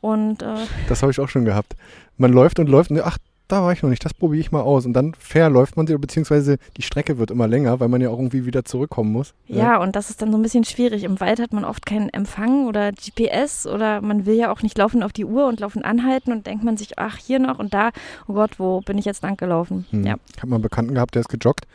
[0.00, 0.56] Und äh,
[0.88, 1.76] Das habe ich auch schon gehabt.
[2.18, 3.18] Man läuft und läuft und ach,
[3.48, 4.86] da war ich noch nicht, das probiere ich mal aus.
[4.86, 8.18] Und dann verläuft man sie, beziehungsweise die Strecke wird immer länger, weil man ja auch
[8.18, 9.34] irgendwie wieder zurückkommen muss.
[9.46, 11.04] Ja, und das ist dann so ein bisschen schwierig.
[11.04, 14.78] Im Wald hat man oft keinen Empfang oder GPS oder man will ja auch nicht
[14.78, 17.74] laufen auf die Uhr und laufen anhalten und denkt man sich, ach, hier noch und
[17.74, 17.90] da,
[18.26, 19.86] oh Gott, wo bin ich jetzt lang gelaufen?
[19.90, 20.06] Hm.
[20.06, 20.16] Ja.
[20.34, 21.66] Ich habe mal einen Bekannten gehabt, der ist gejoggt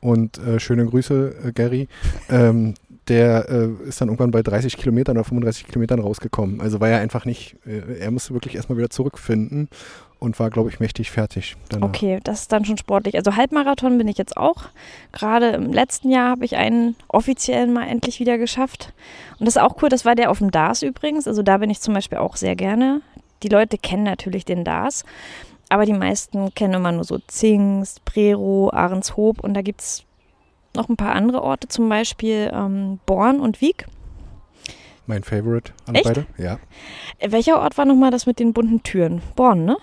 [0.00, 1.88] und äh, schöne Grüße, äh, Gary.
[2.30, 2.74] ähm,
[3.08, 6.60] der äh, ist dann irgendwann bei 30 Kilometern oder 35 Kilometern rausgekommen.
[6.60, 9.68] Also war er einfach nicht, äh, er musste wirklich erstmal wieder zurückfinden
[10.18, 11.56] und war, glaube ich, mächtig fertig.
[11.68, 11.88] Danach.
[11.88, 13.14] Okay, das ist dann schon sportlich.
[13.14, 14.64] Also Halbmarathon bin ich jetzt auch.
[15.12, 18.92] Gerade im letzten Jahr habe ich einen offiziellen mal endlich wieder geschafft.
[19.38, 21.28] Und das ist auch cool, das war der auf dem DAS übrigens.
[21.28, 23.00] Also da bin ich zum Beispiel auch sehr gerne.
[23.42, 25.04] Die Leute kennen natürlich den DAS.
[25.68, 30.04] Aber die meisten kennen immer nur so Zingst, Prero, Ahrenshoop und da gibt es
[30.74, 33.86] noch ein paar andere Orte, zum Beispiel ähm, Born und Wieg.
[35.06, 36.04] Mein Favorite an Echt?
[36.04, 36.58] beide, ja.
[37.18, 39.22] Äh, Welcher Ort war nochmal das mit den bunten Türen?
[39.36, 39.76] Born, ne?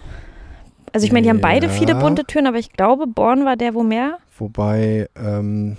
[0.95, 1.71] Also ich meine, die haben beide Ja.
[1.73, 4.17] viele bunte Türen, aber ich glaube, Born war der, wo mehr.
[4.37, 5.75] Wobei ähm,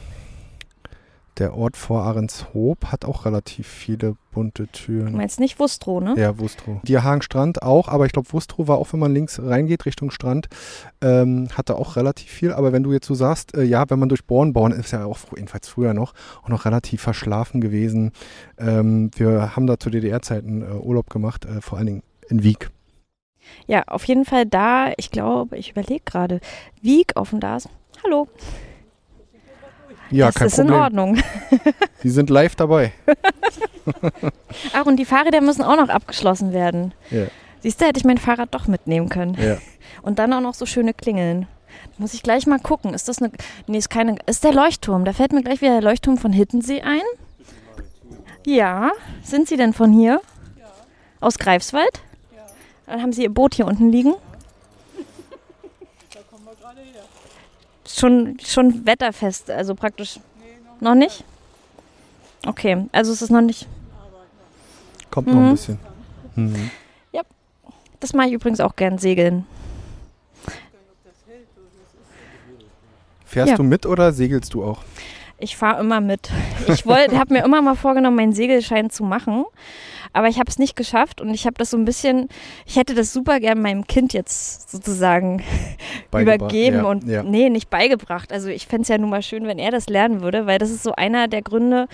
[1.38, 5.16] der Ort vor Ahrenshoop hat auch relativ viele bunte Du Türen.
[5.16, 6.14] meinst nicht Wustrow, ne?
[6.18, 6.80] Ja, Wustrow.
[6.82, 10.48] Dierhagen-Strand auch, aber ich glaube, Wustrow war auch, wenn man links reingeht Richtung Strand,
[11.02, 12.52] ähm, hatte auch relativ viel.
[12.52, 15.06] Aber wenn du jetzt so sagst, äh, ja, wenn man durch Born, Born ist ja
[15.06, 18.12] auch jedenfalls früher noch, auch noch relativ verschlafen gewesen.
[18.58, 22.70] Ähm, wir haben da zu DDR-Zeiten äh, Urlaub gemacht, äh, vor allen Dingen in Wieg.
[23.66, 26.40] Ja, auf jeden Fall da, ich glaube, ich überlege gerade,
[26.82, 27.68] Wieg auf dem DAS.
[28.04, 28.28] Hallo,
[30.10, 30.82] Ja, das kein ist in Problem.
[30.82, 31.18] Ordnung.
[32.02, 32.92] Die sind live dabei.
[34.72, 36.92] Ach, und die Fahrräder müssen auch noch abgeschlossen werden.
[37.10, 37.26] Ja,
[37.60, 39.36] Siehst du, hätte ich mein Fahrrad doch mitnehmen können.
[39.40, 39.56] ja.
[40.02, 41.48] Und dann auch noch so schöne Klingeln.
[41.98, 42.94] Muss ich gleich mal gucken.
[42.94, 43.32] Ist das eine.
[43.66, 44.16] Nee, ist keine.
[44.26, 45.04] Ist der Leuchtturm.
[45.04, 47.00] Da fällt mir gleich wieder der Leuchtturm von Hittensee ein.
[48.46, 48.92] Ja.
[49.22, 50.20] Sind Sie denn von hier?
[51.20, 52.02] Aus Greifswald?
[52.86, 54.14] Dann haben Sie Ihr Boot hier unten liegen.
[57.88, 60.18] Schon, schon wetterfest, also praktisch.
[60.80, 61.24] noch nicht?
[62.46, 63.66] Okay, also es ist noch nicht.
[65.10, 65.50] Kommt noch ein Mhm.
[65.52, 65.78] bisschen.
[66.34, 66.70] Mhm.
[67.98, 69.46] Das mache ich übrigens auch gern segeln.
[73.24, 73.56] Fährst Ja.
[73.56, 74.82] du mit oder segelst du auch?
[75.38, 76.30] Ich fahre immer mit.
[76.68, 79.46] Ich habe mir immer mal vorgenommen, meinen Segelschein zu machen,
[80.16, 82.28] aber ich habe es nicht geschafft und ich habe das so ein bisschen,
[82.64, 85.42] ich hätte das super gern meinem Kind jetzt sozusagen
[86.12, 87.22] übergeben ja, und ja.
[87.22, 88.32] nee, nicht beigebracht.
[88.32, 90.70] Also ich fände es ja nun mal schön, wenn er das lernen würde, weil das
[90.70, 91.86] ist so einer der Gründe,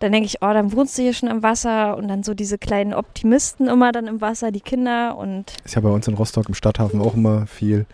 [0.00, 2.58] dann denke ich, oh, dann wohnst du hier schon am Wasser und dann so diese
[2.58, 6.48] kleinen Optimisten immer dann im Wasser, die Kinder und Ist ja bei uns in Rostock
[6.48, 7.86] im Stadthafen auch immer viel,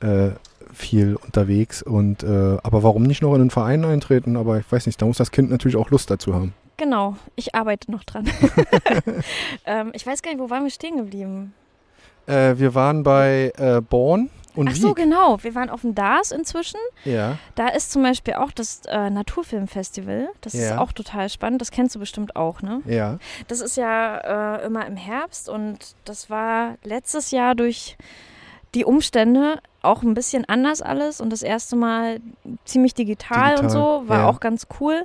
[0.00, 0.32] äh,
[0.74, 1.82] viel unterwegs.
[1.82, 4.36] Und äh, aber warum nicht noch in einen Verein eintreten?
[4.36, 6.52] Aber ich weiß nicht, da muss das Kind natürlich auch Lust dazu haben.
[6.76, 8.28] Genau, ich arbeite noch dran.
[9.66, 11.54] ähm, ich weiß gar nicht, wo waren wir stehen geblieben?
[12.26, 14.96] Äh, wir waren bei äh, Born und Ach so, Wieg.
[14.96, 15.42] genau.
[15.42, 16.80] Wir waren auf dem DAS inzwischen.
[17.04, 20.28] Ja, Da ist zum Beispiel auch das äh, Naturfilmfestival.
[20.40, 20.78] Das ist Ja.
[20.78, 21.60] auch total spannend.
[21.60, 22.80] Das kennst du bestimmt auch, ne?
[22.86, 23.18] ja.
[23.48, 27.96] Das ist ja äh, immer im Herbst und das war letztes Jahr durch
[28.74, 32.20] die Umstände auch ein bisschen anders alles und das erste Mal
[32.64, 34.08] ziemlich digital, und Digital, so.
[34.08, 34.28] War ja.
[34.28, 35.04] auch ganz cool.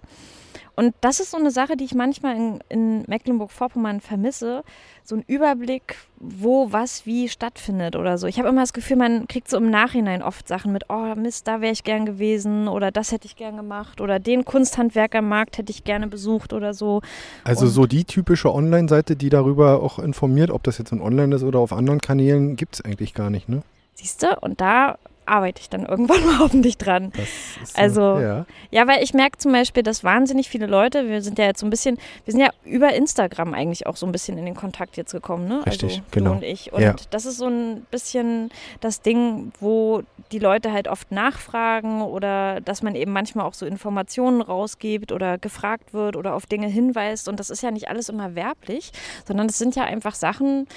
[0.81, 4.63] Und das ist so eine Sache, die ich manchmal in, in Mecklenburg-Vorpommern vermisse.
[5.03, 8.25] So ein Überblick, wo was wie stattfindet oder so.
[8.25, 11.47] Ich habe immer das Gefühl, man kriegt so im Nachhinein oft Sachen mit, oh Mist,
[11.47, 15.71] da wäre ich gern gewesen oder das hätte ich gern gemacht oder den Kunsthandwerkermarkt hätte
[15.71, 17.01] ich gerne besucht oder so.
[17.43, 21.35] Also Und- so die typische Online-Seite, die darüber auch informiert, ob das jetzt in Online
[21.35, 23.61] ist oder auf anderen Kanälen, gibt es eigentlich gar nicht, ne?
[23.93, 24.35] Siehst du?
[24.41, 27.11] Und da arbeite ich dann irgendwann mal hoffentlich dran.
[27.15, 28.45] Das ist so, Also- ja.
[28.71, 31.65] Ja, weil ich merke zum Beispiel, dass wahnsinnig viele Leute, wir sind ja jetzt so
[31.65, 34.95] ein bisschen, wir sind ja über Instagram eigentlich auch so ein bisschen in den Kontakt
[34.97, 35.65] jetzt gekommen, ne?
[35.65, 36.29] Richtig, also, genau.
[36.31, 36.71] Du und ich.
[36.73, 36.95] Und Ja.
[37.09, 42.81] das ist so ein bisschen das Ding, wo die Leute halt oft nachfragen oder dass
[42.81, 47.27] man eben manchmal auch so Informationen rausgibt oder gefragt wird oder auf Dinge hinweist.
[47.27, 48.91] Und das ist ja nicht alles immer werblich,
[49.27, 50.67] sondern es sind ja einfach Sachen,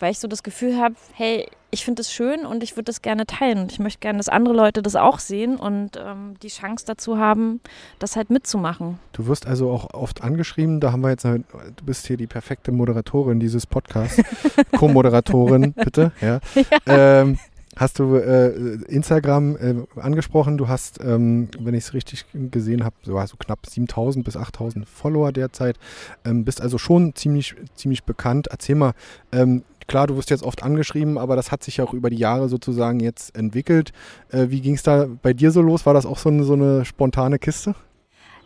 [0.00, 3.02] weil ich so das Gefühl habe, hey, ich finde es schön und ich würde das
[3.02, 3.66] gerne teilen.
[3.68, 7.60] Ich möchte gerne, dass andere Leute das auch sehen und ähm, die Chance dazu haben,
[7.98, 8.98] das halt mitzumachen.
[9.12, 11.42] Du wirst also auch oft angeschrieben, da haben wir jetzt, halt-
[11.76, 14.22] du bist hier die perfekte Moderatorin dieses Podcasts,
[14.76, 16.38] Co-Moderatorin, bitte, ja.
[16.86, 17.38] Ähm,
[17.76, 18.50] hast du äh,
[18.86, 23.66] Instagram äh, angesprochen, du hast, ähm, wenn ich es richtig gesehen habe, so, so knapp
[23.66, 25.76] 7000 bis 8000 Follower derzeit,
[26.24, 28.46] ähm, bist also schon ziemlich, ziemlich bekannt.
[28.48, 28.92] Erzähl mal,
[29.32, 32.16] ähm, klar, du wirst jetzt oft angeschrieben, aber das hat sich ja auch über die
[32.16, 33.92] Jahre sozusagen jetzt entwickelt.
[34.30, 35.86] Äh, wie ging es da bei dir so los?
[35.86, 37.74] War das auch so eine, so eine spontane Kiste?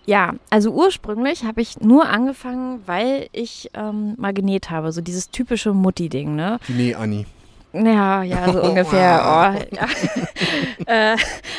[0.07, 4.91] Ja, also ursprünglich habe ich nur angefangen, weil ich ähm, mal genäht habe.
[4.91, 6.59] So dieses typische Mutti-Ding, ne?
[6.69, 7.27] Nee, Anni.
[7.73, 9.21] Ja, ja, so ungefähr.
[9.23, 9.87] Oh, ja.
[11.13, 11.17] äh,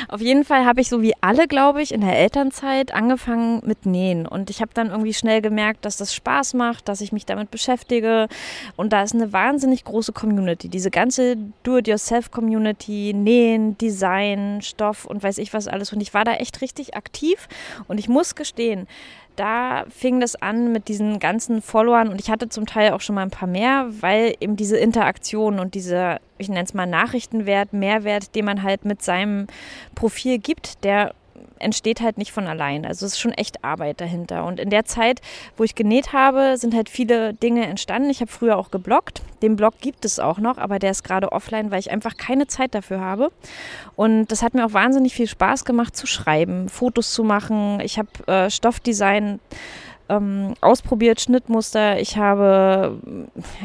[0.08, 3.86] auf jeden Fall habe ich so wie alle, glaube ich, in der Elternzeit angefangen mit
[3.86, 4.26] Nähen.
[4.26, 7.52] Und ich habe dann irgendwie schnell gemerkt, dass das Spaß macht, dass ich mich damit
[7.52, 8.28] beschäftige.
[8.76, 10.67] Und da ist eine wahnsinnig große Community.
[10.67, 15.93] Diese ganze Do-it-yourself-Community, Nähen, Design, Stoff und weiß ich was alles.
[15.93, 17.48] Und ich war da echt richtig aktiv.
[17.88, 18.88] Und ich muss gestehen,
[19.39, 23.15] da fing das an mit diesen ganzen Followern und ich hatte zum Teil auch schon
[23.15, 27.71] mal ein paar mehr, weil eben diese Interaktion und dieser, ich nenne es mal Nachrichtenwert,
[27.71, 29.47] Mehrwert, den man halt mit seinem
[29.95, 31.13] Profil gibt, der
[31.60, 32.86] entsteht halt nicht von allein.
[32.86, 34.45] Also es ist schon echt Arbeit dahinter.
[34.45, 35.22] Und in der Zeit,
[35.58, 38.10] wo ich genäht habe, sind halt viele Dinge entstanden.
[38.10, 39.22] Ich habe früher auch gebloggt.
[39.41, 42.48] Den Blog gibt es auch noch, aber der ist gerade offline, weil ich einfach keine
[42.48, 43.32] Zeit dafür habe.
[43.95, 47.80] Und das hat mir auch wahnsinnig viel Spaß gemacht zu schreiben, Fotos zu machen.
[47.82, 49.39] Ich habe äh, Stoffdesign
[50.10, 52.00] ähm, ausprobiert, Schnittmuster.
[52.00, 52.98] Ich habe,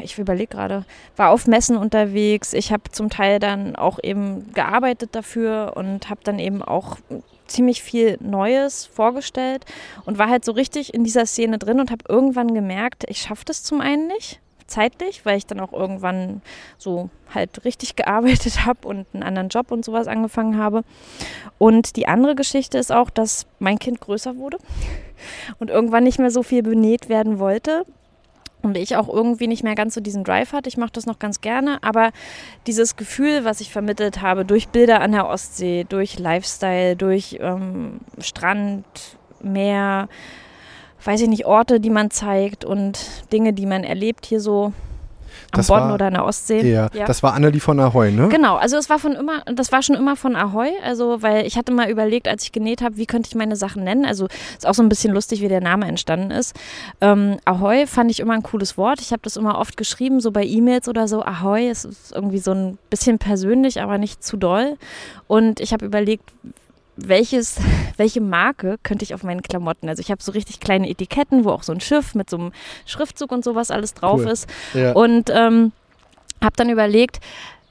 [0.01, 0.85] ich überlege gerade,
[1.17, 2.53] war auf Messen unterwegs.
[2.53, 6.97] Ich habe zum Teil dann auch eben gearbeitet dafür und habe dann eben auch
[7.47, 9.65] ziemlich viel Neues vorgestellt
[10.05, 13.45] und war halt so richtig in dieser Szene drin und habe irgendwann gemerkt, ich schaffe
[13.45, 16.41] das zum einen nicht zeitlich, weil ich dann auch irgendwann
[16.77, 20.83] so halt richtig gearbeitet habe und einen anderen Job und sowas angefangen habe.
[21.57, 24.57] Und die andere Geschichte ist auch, dass mein Kind größer wurde
[25.59, 27.85] und irgendwann nicht mehr so viel benäht werden wollte
[28.65, 30.67] und ich auch irgendwie nicht mehr ganz so diesen Drive hatte.
[30.67, 32.11] Ich mache das noch ganz gerne, aber
[32.67, 37.99] dieses Gefühl, was ich vermittelt habe durch Bilder an der Ostsee, durch Lifestyle, durch ähm,
[38.19, 38.85] Strand,
[39.41, 40.09] Meer,
[41.03, 42.99] weiß ich nicht, Orte, die man zeigt und
[43.31, 44.73] Dinge, die man erlebt hier so
[45.51, 46.61] am Das Bodden war- oder an der Ostsee.
[46.71, 48.29] Ja, das war Annelie von Ahoy, ne?
[48.29, 51.57] Genau, also es war von immer, das war schon immer von Ahoy, also weil ich
[51.57, 54.05] hatte mal überlegt, als ich genäht habe, wie könnte ich meine Sachen nennen.
[54.05, 54.27] Also
[54.57, 56.55] ist auch so ein bisschen lustig, wie der Name entstanden ist.
[57.01, 59.01] Ähm, Ahoy fand ich immer ein cooles Wort.
[59.01, 61.23] Ich habe das immer oft geschrieben, so bei E-Mails oder so.
[61.23, 64.77] Ahoy, es ist irgendwie so ein bisschen persönlich, aber nicht zu doll.
[65.27, 66.31] Und ich habe überlegt,
[66.97, 67.57] welches,
[67.97, 69.89] welche Marke könnte ich auf meinen Klamotten?
[69.89, 72.51] Also ich habe so richtig kleine Etiketten, wo auch so ein Schiff mit so einem
[72.85, 74.31] Schriftzug und sowas alles drauf Cool.
[74.31, 74.49] ist.
[74.73, 74.93] Ja.
[74.93, 75.71] Und ähm,
[76.43, 77.19] habe dann überlegt,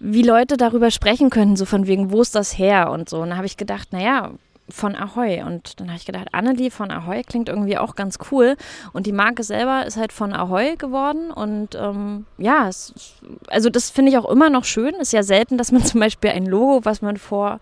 [0.00, 3.20] wie Leute darüber sprechen könnten, so von wegen, wo ist das her und so.
[3.22, 4.32] Und dann habe ich gedacht, naja,
[4.68, 5.42] von Ahoy.
[5.42, 8.56] Und dann habe ich gedacht, Annelie von Ahoy klingt irgendwie auch ganz cool.
[8.92, 11.30] Und die Marke selber ist halt von Ahoy geworden.
[11.30, 12.94] Und ähm, ja, es,
[13.48, 14.94] also das finde ich auch immer noch schön.
[14.94, 17.60] Ist ja selten, dass man zum Beispiel ein Logo, was man vor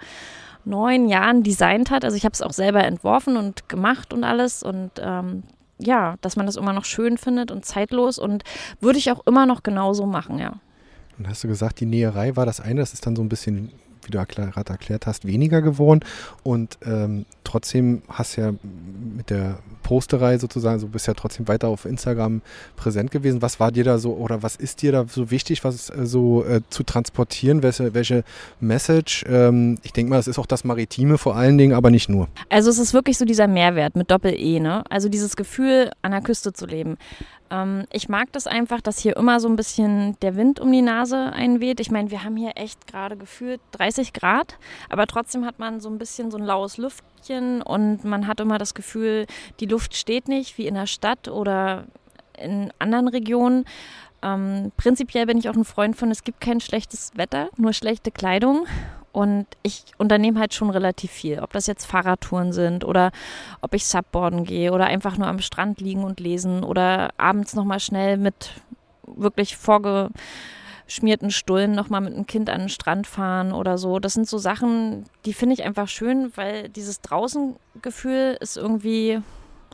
[0.64, 2.04] neun Jahren designt hat.
[2.04, 4.62] Also ich habe es auch selber entworfen und gemacht und alles.
[4.62, 5.42] Und ähm,
[5.78, 8.18] ja, dass man das immer noch schön findet und zeitlos.
[8.18, 8.44] Und
[8.80, 10.54] würde ich auch immer noch genauso machen, ja.
[11.18, 13.70] Dann hast du gesagt, die Näherei war das eine, das ist dann so ein bisschen,
[14.04, 16.00] wie du gerade erklärt hast, weniger geworden.
[16.42, 18.52] Und ähm, trotzdem hast ja
[19.16, 22.42] mit der Posterei sozusagen, so bist ja trotzdem weiter auf Instagram
[22.76, 23.42] präsent gewesen.
[23.42, 26.44] Was war dir da so oder was ist dir da so wichtig, was äh, so
[26.44, 27.62] äh, zu transportieren?
[27.62, 28.24] Welche, welche
[28.60, 29.24] Message?
[29.28, 32.28] Ähm, ich denke mal, es ist auch das Maritime vor allen Dingen, aber nicht nur.
[32.48, 34.84] Also es ist wirklich so dieser Mehrwert mit Doppel-E, ne?
[34.88, 36.96] Also dieses Gefühl, an der Küste zu leben.
[37.52, 40.82] Ähm, ich mag das einfach, dass hier immer so ein bisschen der Wind um die
[40.82, 41.78] Nase einweht.
[41.78, 45.90] Ich meine, wir haben hier echt gerade gefühlt 30 Grad, aber trotzdem hat man so
[45.90, 49.26] ein bisschen so ein laues Lüftchen und man hat immer das Gefühl,
[49.60, 51.84] die Luft steht nicht wie in der Stadt oder
[52.38, 53.66] in anderen Regionen.
[54.22, 58.10] Ähm, prinzipiell bin ich auch ein Freund von, es gibt kein schlechtes Wetter, nur schlechte
[58.10, 58.66] Kleidung.
[59.12, 61.40] Und ich unternehme halt schon relativ viel.
[61.40, 63.12] Ob das jetzt Fahrradtouren sind oder
[63.60, 67.80] ob ich Subboarden gehe oder einfach nur am Strand liegen und lesen oder abends nochmal
[67.80, 68.52] schnell mit
[69.06, 73.98] wirklich vorgeschmierten Stullen nochmal mit einem Kind an den Strand fahren oder so.
[73.98, 79.20] Das sind so Sachen, die finde ich einfach schön, weil dieses Draußengefühl ist irgendwie,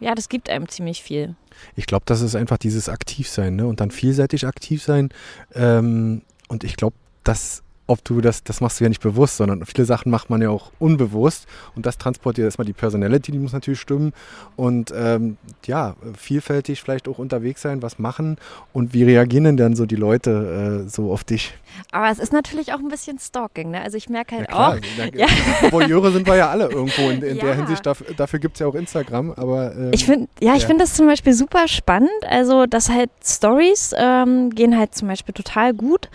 [0.00, 1.36] ja, das gibt einem ziemlich viel.
[1.76, 3.68] Ich glaube, das ist einfach dieses Aktivsein ne?
[3.68, 5.10] und dann vielseitig aktiv sein.
[5.54, 9.64] Ähm, und ich glaube, dass ob du das, das machst du ja nicht bewusst, sondern
[9.66, 13.52] viele Sachen macht man ja auch unbewusst und das transportiert erstmal die Personality, die muss
[13.52, 14.12] natürlich stimmen
[14.56, 18.36] und ähm, ja, vielfältig vielleicht auch unterwegs sein, was machen
[18.72, 21.54] und wie reagieren denn dann so die Leute äh, so auf dich?
[21.90, 23.80] Aber es ist natürlich auch ein bisschen Stalking, ne?
[23.82, 27.36] Also ich merke halt klar, auch, da- Voyeure sind wir ja alle irgendwo in, in
[27.36, 27.44] Ja.
[27.44, 30.62] der Hinsicht, dafür, dafür gibt es ja auch Instagram, aber ähm, Ich finde, ja, ich
[30.62, 30.68] ja.
[30.68, 32.10] finde das zum Beispiel super spannend.
[32.28, 36.08] Also, dass halt Stories ähm, gehen halt zum Beispiel total gut.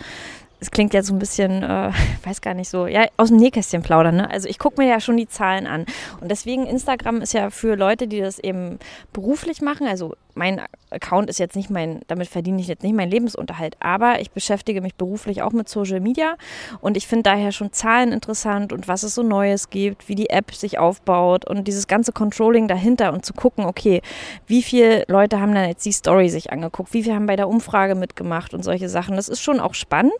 [0.60, 1.92] Es klingt jetzt so ein bisschen, äh,
[2.24, 4.16] weiß gar nicht so, ja, aus dem Nähkästchen plaudern.
[4.16, 4.30] Ne?
[4.30, 5.86] Also ich gucke mir ja schon die Zahlen an.
[6.20, 8.78] Und deswegen, Instagram ist ja für Leute, die das eben
[9.12, 9.86] beruflich machen.
[9.86, 14.20] Also mein Account ist jetzt nicht mein, damit verdiene ich jetzt nicht meinen Lebensunterhalt, aber
[14.20, 16.36] ich beschäftige mich beruflich auch mit Social Media
[16.80, 20.30] und ich finde daher schon Zahlen interessant und was es so Neues gibt, wie die
[20.30, 24.02] App sich aufbaut und dieses ganze Controlling dahinter und zu gucken, okay,
[24.46, 27.48] wie viele Leute haben dann jetzt die Story sich angeguckt, wie viele haben bei der
[27.48, 29.16] Umfrage mitgemacht und solche Sachen.
[29.16, 30.12] Das ist schon auch spannend.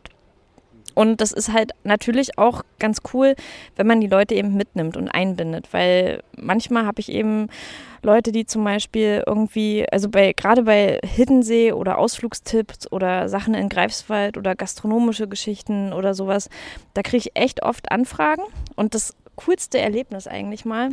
[0.95, 3.35] Und das ist halt natürlich auch ganz cool,
[3.77, 7.49] wenn man die Leute eben mitnimmt und einbindet, weil manchmal habe ich eben
[8.03, 13.69] Leute, die zum Beispiel irgendwie, also bei gerade bei Hiddensee oder Ausflugstipps oder Sachen in
[13.69, 16.49] Greifswald oder gastronomische Geschichten oder sowas,
[16.93, 18.43] da kriege ich echt oft Anfragen.
[18.77, 20.91] Und das coolste Erlebnis eigentlich mal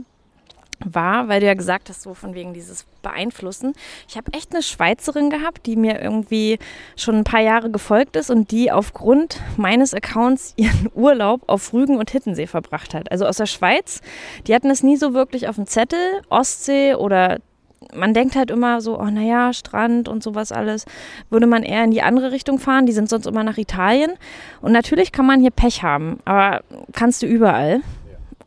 [0.86, 3.74] war, weil du ja gesagt hast, so von wegen dieses Beeinflussen.
[4.08, 6.60] Ich habe echt eine Schweizerin gehabt, die mir irgendwie
[6.96, 11.98] schon ein paar Jahre gefolgt ist und die aufgrund meines Accounts ihren Urlaub auf Rügen
[11.98, 13.12] und Hittensee verbracht hat.
[13.12, 14.02] Also aus der Schweiz.
[14.48, 16.00] Die hatten es nie so wirklich auf dem Zettel.
[16.30, 17.40] Ostsee oder
[17.96, 20.86] man denkt halt immer so, oh naja, Strand und sowas alles,
[21.30, 22.86] würde man eher in die andere Richtung fahren.
[22.86, 24.12] Die sind sonst immer nach Italien.
[24.62, 26.62] Und natürlich kann man hier Pech haben, aber
[26.94, 27.82] kannst du überall.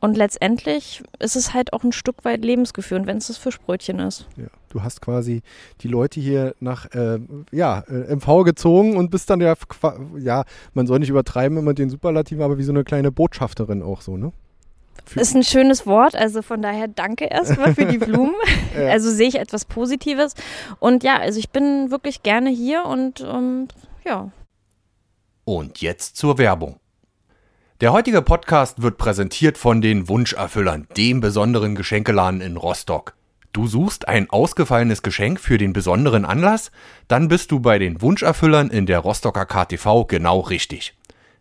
[0.04, 4.26] Und letztendlich ist es halt auch ein Stück weit Lebensgefühl, wenn es das Fischbrötchen ist.
[4.36, 5.40] Ja, du hast quasi
[5.80, 9.54] die Leute hier nach äh, ja, MV gezogen und bist dann ja,
[10.18, 14.02] ja, man soll nicht übertreiben immer den Superlativen, aber wie so eine kleine Botschafterin auch
[14.02, 14.32] so, ne?
[15.06, 18.34] Für ist ein schönes Wort, also von daher danke erstmal für die Blumen.
[18.78, 18.88] ja.
[18.88, 20.34] Also sehe ich etwas Positives.
[20.80, 23.68] Und ja, also ich bin wirklich gerne hier und um,
[24.04, 24.30] ja.
[25.46, 26.76] Und jetzt zur Werbung.
[27.80, 33.14] Der heutige Podcast wird präsentiert von den Wunscherfüllern, dem besonderen Geschenkeladen in Rostock.
[33.52, 36.70] Du suchst ein ausgefallenes Geschenk für den besonderen Anlass?
[37.08, 40.96] Dann bist du bei den Wunscherfüllern in der Rostocker KTV genau richtig.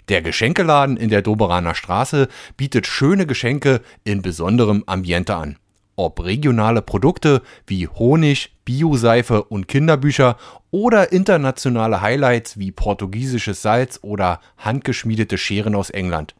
[0.09, 5.57] Der Geschenkeladen in der Doberaner Straße bietet schöne Geschenke in besonderem Ambiente an.
[5.95, 10.37] Ob regionale Produkte wie Honig, Bioseife und Kinderbücher
[10.71, 16.33] oder internationale Highlights wie portugiesisches Salz oder handgeschmiedete Scheren aus England.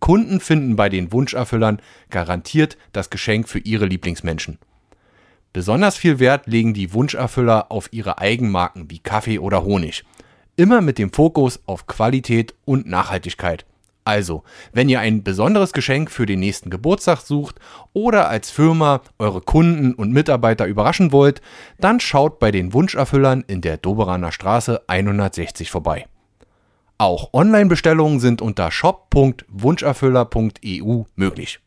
[0.00, 4.58] Kunden finden bei den Wunscherfüllern garantiert das Geschenk für ihre Lieblingsmenschen.
[5.52, 10.04] Besonders viel Wert legen die Wunscherfüller auf ihre Eigenmarken wie Kaffee oder Honig.
[10.56, 13.64] Immer mit dem Fokus auf Qualität und Nachhaltigkeit.
[14.06, 17.56] Also, wenn ihr ein besonderes Geschenk für den nächsten Geburtstag sucht
[17.92, 21.42] oder als Firma eure Kunden und Mitarbeiter überraschen wollt,
[21.80, 26.06] dann schaut bei den Wunscherfüllern in der Doberaner Straße 160 vorbei.
[26.98, 31.58] Auch Online-Bestellungen sind unter shop.wunscherfüller.eu möglich.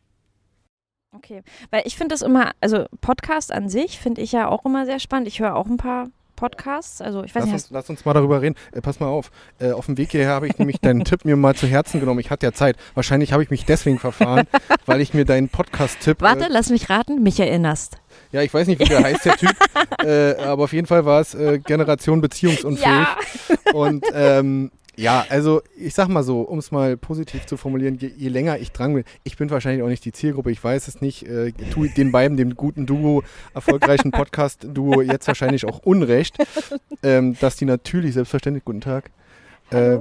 [1.14, 4.86] Okay, weil ich finde das immer, also Podcast an sich finde ich ja auch immer
[4.86, 5.28] sehr spannend.
[5.28, 6.08] Ich höre auch ein paar
[6.40, 7.02] Podcasts.
[7.02, 7.54] Also ich weiß lass nicht.
[7.54, 8.56] Uns, lass uns mal darüber reden.
[8.72, 9.30] Äh, pass mal auf.
[9.58, 12.18] Äh, auf dem Weg hierher habe ich nämlich deinen Tipp mir mal zu Herzen genommen.
[12.18, 12.76] Ich hatte ja Zeit.
[12.94, 14.46] Wahrscheinlich habe ich mich deswegen verfahren,
[14.86, 16.22] weil ich mir deinen Podcast-Tipp.
[16.22, 17.98] Warte, äh, lass mich raten, mich erinnerst.
[18.32, 19.50] Ja, ich weiß nicht, wie der heißt, der Typ.
[20.00, 22.86] Äh, aber auf jeden Fall war es äh, Generation beziehungsunfähig.
[22.86, 23.18] Ja.
[23.74, 24.70] Und ähm,
[25.00, 28.58] ja, also ich sag mal so, um es mal positiv zu formulieren, je, je, länger
[28.58, 31.52] ich dran bin, ich bin wahrscheinlich auch nicht die Zielgruppe, ich weiß es nicht, äh,
[31.70, 33.22] tue den beiden, dem guten Duo,
[33.54, 36.36] erfolgreichen Podcast-Duo jetzt wahrscheinlich auch Unrecht,
[37.02, 39.10] ähm, dass die natürlich, selbstverständlich, guten Tag,
[39.70, 39.98] äh,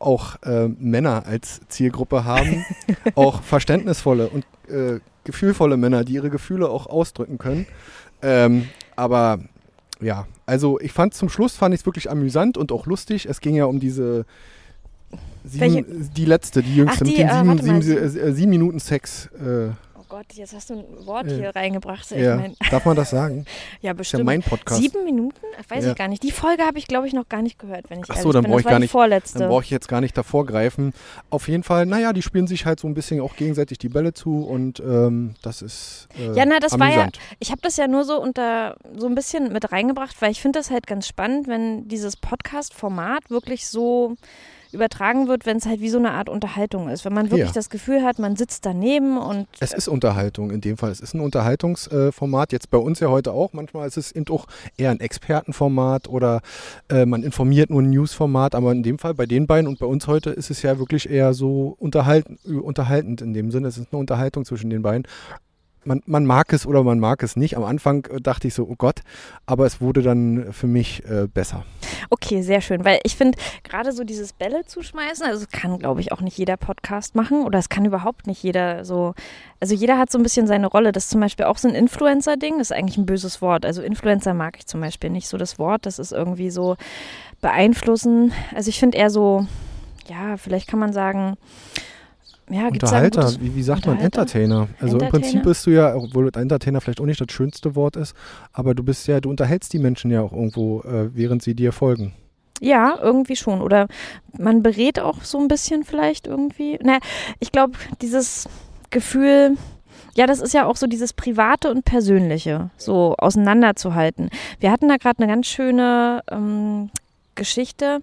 [0.00, 2.64] auch äh, Männer als Zielgruppe haben,
[3.14, 7.66] auch verständnisvolle und äh, gefühlvolle Männer, die ihre Gefühle auch ausdrücken können.
[8.20, 9.38] Ähm, aber
[10.04, 13.26] ja, also ich fand zum Schluss fand ich es wirklich amüsant und auch lustig.
[13.26, 14.26] Es ging ja um diese
[15.44, 18.80] sieben, die letzte, die jüngste, Ach, die, mit den sieben, sieben, sieben, äh, sieben Minuten
[18.80, 19.26] Sex.
[19.26, 19.70] Äh,
[20.08, 21.36] Gott, jetzt hast du ein Wort ja.
[21.36, 22.10] hier reingebracht.
[22.10, 22.36] Ja.
[22.36, 23.46] mein, Darf man das sagen?
[23.80, 24.20] ja, bestimmt.
[24.20, 24.80] Ist ja mein Podcast.
[24.80, 25.40] Sieben Minuten?
[25.68, 25.90] Weiß ja.
[25.90, 26.22] ich gar nicht.
[26.22, 28.44] Die Folge habe ich, glaube ich, noch gar nicht gehört, wenn ich Ach so, dann
[28.44, 28.90] brauche ich gar nicht.
[28.90, 29.38] Vorletzte.
[29.38, 30.92] Dann brauche ich jetzt gar nicht davor greifen.
[31.30, 34.12] Auf jeden Fall, naja, die spielen sich halt so ein bisschen auch gegenseitig die Bälle
[34.12, 36.08] zu und ähm, das ist.
[36.18, 36.96] Äh, ja, na, das amüsant.
[36.96, 37.08] war ja.
[37.38, 40.58] Ich habe das ja nur so unter so ein bisschen mit reingebracht, weil ich finde
[40.58, 44.16] das halt ganz spannend, wenn dieses Podcast-Format wirklich so
[44.74, 47.04] übertragen wird, wenn es halt wie so eine Art Unterhaltung ist.
[47.04, 47.54] Wenn man wirklich ja.
[47.54, 49.46] das Gefühl hat, man sitzt daneben und.
[49.60, 50.90] Es ist Unterhaltung in dem Fall.
[50.90, 52.52] Es ist ein Unterhaltungsformat.
[52.52, 53.52] Jetzt bei uns ja heute auch.
[53.52, 56.40] Manchmal ist es eben auch eher ein Expertenformat oder
[56.90, 58.54] äh, man informiert nur ein Newsformat.
[58.54, 61.08] Aber in dem Fall bei den beiden und bei uns heute ist es ja wirklich
[61.08, 63.68] eher so unterhalten, unterhaltend in dem Sinne.
[63.68, 65.06] Es ist eine Unterhaltung zwischen den beiden
[65.84, 67.56] man, man mag es oder man mag es nicht.
[67.56, 69.00] Am Anfang äh, dachte ich so, oh Gott,
[69.46, 71.64] aber es wurde dann für mich äh, besser.
[72.10, 76.12] Okay, sehr schön, weil ich finde, gerade so dieses Bälle zuschmeißen, also kann, glaube ich,
[76.12, 79.14] auch nicht jeder Podcast machen oder es kann überhaupt nicht jeder so,
[79.60, 80.92] also jeder hat so ein bisschen seine Rolle.
[80.92, 83.64] Das ist zum Beispiel auch so ein Influencer-Ding, das ist eigentlich ein böses Wort.
[83.64, 86.76] Also Influencer mag ich zum Beispiel nicht so das Wort, das ist irgendwie so
[87.40, 88.32] beeinflussen.
[88.54, 89.46] Also ich finde eher so,
[90.08, 91.36] ja, vielleicht kann man sagen,
[92.50, 94.68] ja, Unterhalter, wie, wie, sagt man Entertainer?
[94.78, 95.04] Also Entertainer?
[95.04, 98.14] im Prinzip bist du ja, obwohl Entertainer vielleicht auch nicht das schönste Wort ist,
[98.52, 101.72] aber du bist ja, du unterhältst die Menschen ja auch irgendwo, äh, während sie dir
[101.72, 102.12] folgen.
[102.60, 103.60] Ja, irgendwie schon.
[103.60, 103.88] Oder
[104.38, 106.78] man berät auch so ein bisschen vielleicht irgendwie.
[106.82, 107.00] Naja,
[107.40, 108.48] ich glaube, dieses
[108.90, 109.56] Gefühl,
[110.14, 114.30] ja, das ist ja auch so dieses Private und Persönliche, so auseinanderzuhalten.
[114.60, 116.90] Wir hatten da gerade eine ganz schöne ähm,
[117.34, 118.00] Geschichte.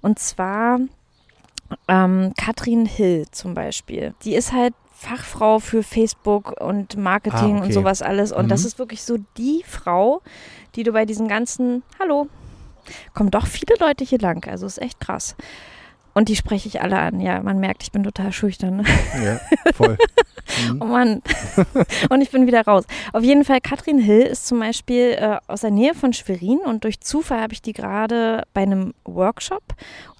[0.00, 0.80] Und zwar
[1.88, 4.14] ähm, Katrin Hill zum Beispiel.
[4.24, 7.66] Die ist halt Fachfrau für Facebook und Marketing ah, okay.
[7.66, 8.32] und sowas alles.
[8.32, 8.48] Und mhm.
[8.48, 10.20] das ist wirklich so die Frau,
[10.74, 12.28] die du bei diesen ganzen, hallo,
[13.14, 14.46] kommen doch viele Leute hier lang.
[14.48, 15.36] Also ist echt krass.
[16.14, 17.20] Und die spreche ich alle an.
[17.20, 18.78] Ja, man merkt, ich bin total schüchtern.
[18.78, 18.84] Ne?
[19.24, 19.40] Ja,
[19.74, 19.96] voll.
[20.80, 21.22] Oh Mann.
[22.10, 22.84] und ich bin wieder raus.
[23.12, 26.82] Auf jeden Fall, Katrin Hill ist zum Beispiel äh, aus der Nähe von Schwerin und
[26.82, 29.62] durch Zufall habe ich die gerade bei einem Workshop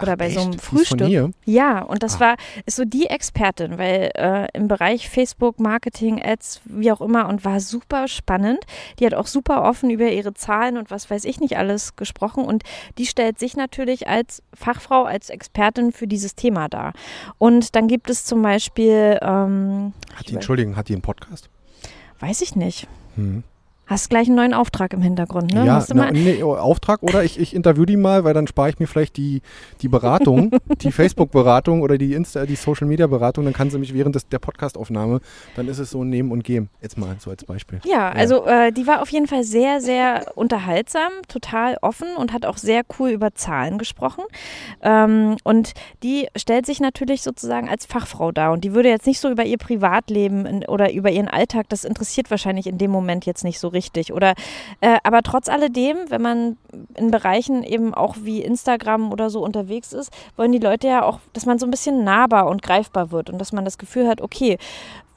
[0.00, 0.60] oder Ach, bei so einem echt?
[0.60, 1.34] Ist von Frühstück.
[1.44, 2.20] Ja, und das Ah.
[2.20, 7.28] war, ist so die Expertin, weil äh, im Bereich Facebook, Marketing, Ads, wie auch immer
[7.28, 8.60] und war super spannend.
[9.00, 12.44] Die hat auch super offen über ihre Zahlen und was weiß ich nicht alles gesprochen
[12.44, 12.62] und
[12.98, 16.92] die stellt sich natürlich als Fachfrau, als Expertin für dieses Thema dar.
[17.38, 21.48] Und dann gibt es zum Beispiel, ähm, Hat die, Entschuldigung, hat die einen Podcast?
[22.20, 23.42] weiß ich nicht, Hm.
[23.90, 25.66] Hast gleich einen neuen Auftrag im Hintergrund, ne?
[25.66, 28.86] Ja, na, nee, Auftrag oder ich, ich interview die mal, weil dann spare ich mir
[28.86, 29.42] vielleicht die,
[29.82, 34.28] die Beratung, die Facebook-Beratung oder die Insta, die Social-Media-Beratung, dann kann sie mich während des,
[34.28, 35.20] der Podcast-Aufnahme,
[35.56, 36.70] dann ist es so ein Nehmen und Geben.
[36.80, 37.80] Jetzt mal so als Beispiel.
[37.84, 42.46] Ja, also äh, die war auf jeden Fall sehr, sehr unterhaltsam, total offen und hat
[42.46, 44.22] auch sehr cool über Zahlen gesprochen.
[44.82, 45.72] Ähm, und
[46.04, 48.52] die stellt sich natürlich sozusagen als Fachfrau dar.
[48.52, 51.82] Und die würde jetzt nicht so über ihr Privatleben in, oder über ihren Alltag, das
[51.82, 53.79] interessiert wahrscheinlich in dem Moment jetzt nicht so richtig.
[54.12, 54.34] Oder
[54.80, 56.56] äh, aber trotz alledem, wenn man
[56.94, 61.20] in Bereichen eben auch wie Instagram oder so unterwegs ist, wollen die Leute ja auch,
[61.32, 64.20] dass man so ein bisschen nahbar und greifbar wird und dass man das Gefühl hat,
[64.20, 64.58] okay,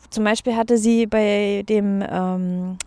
[0.10, 2.78] zum Beispiel hatte sie bei dem, ähm,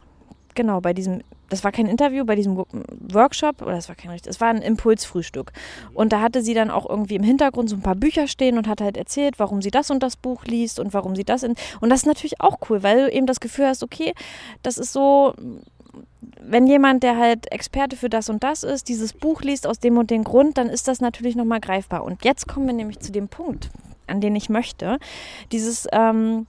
[0.56, 2.66] genau, bei diesem, das war kein Interview, bei diesem Wo-
[3.12, 5.52] Workshop, oder das war kein richtig, es war ein Impulsfrühstück.
[5.94, 8.66] Und da hatte sie dann auch irgendwie im Hintergrund so ein paar Bücher stehen und
[8.66, 11.54] hat halt erzählt, warum sie das und das Buch liest und warum sie das in.
[11.80, 14.12] Und das ist natürlich auch cool, weil du eben das Gefühl hast, okay,
[14.62, 15.34] das ist so.
[16.40, 19.96] Wenn jemand, der halt Experte für das und das ist, dieses Buch liest aus dem
[19.96, 22.04] und dem Grund, dann ist das natürlich nochmal greifbar.
[22.04, 23.70] Und jetzt kommen wir nämlich zu dem Punkt,
[24.06, 24.98] an den ich möchte.
[25.52, 26.46] Dieses ähm,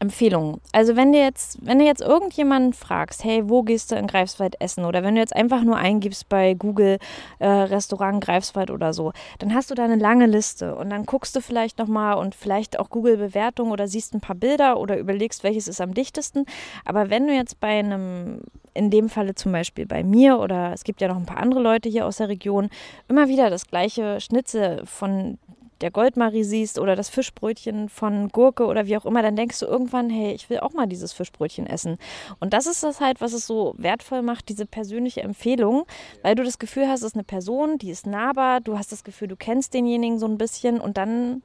[0.00, 0.60] Empfehlungen.
[0.72, 4.60] Also wenn du jetzt, wenn du jetzt irgendjemanden fragst, hey, wo gehst du in Greifswald
[4.60, 4.84] essen?
[4.84, 6.98] Oder wenn du jetzt einfach nur eingibst bei Google
[7.38, 11.36] äh, Restaurant Greifswald oder so, dann hast du da eine lange Liste und dann guckst
[11.36, 15.44] du vielleicht nochmal und vielleicht auch Google Bewertung oder siehst ein paar Bilder oder überlegst,
[15.44, 16.46] welches ist am dichtesten.
[16.84, 18.40] Aber wenn du jetzt bei einem,
[18.74, 21.60] in dem Falle zum Beispiel bei mir oder es gibt ja noch ein paar andere
[21.60, 22.70] Leute hier aus der Region,
[23.08, 25.38] immer wieder das gleiche Schnitzel von
[25.82, 29.66] der Goldmarie siehst oder das Fischbrötchen von Gurke oder wie auch immer, dann denkst du
[29.66, 31.98] irgendwann, hey, ich will auch mal dieses Fischbrötchen essen.
[32.40, 35.84] Und das ist das halt, was es so wertvoll macht, diese persönliche Empfehlung,
[36.22, 39.04] weil du das Gefühl hast, es ist eine Person, die ist nahbar, du hast das
[39.04, 41.42] Gefühl, du kennst denjenigen so ein bisschen und dann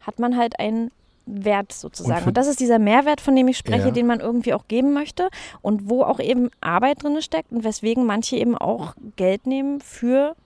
[0.00, 0.92] hat man halt einen
[1.28, 2.20] Wert sozusagen.
[2.22, 3.90] für- Und, das ist dieser Mehrwert, von dem ich spreche, Ja.
[3.90, 5.28] den man irgendwie auch geben möchte
[5.60, 10.36] und wo auch eben Arbeit drin steckt und weswegen manche eben auch Geld nehmen für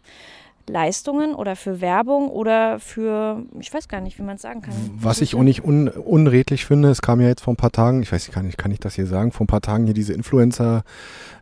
[0.70, 4.74] Leistungen oder für Werbung oder für, ich weiß gar nicht, wie man es sagen kann.
[4.96, 8.02] Was ich auch nicht un, unredlich finde, es kam ja jetzt vor ein paar Tagen,
[8.02, 10.82] ich weiß nicht, kann ich das hier sagen, vor ein paar Tagen hier diese Influencer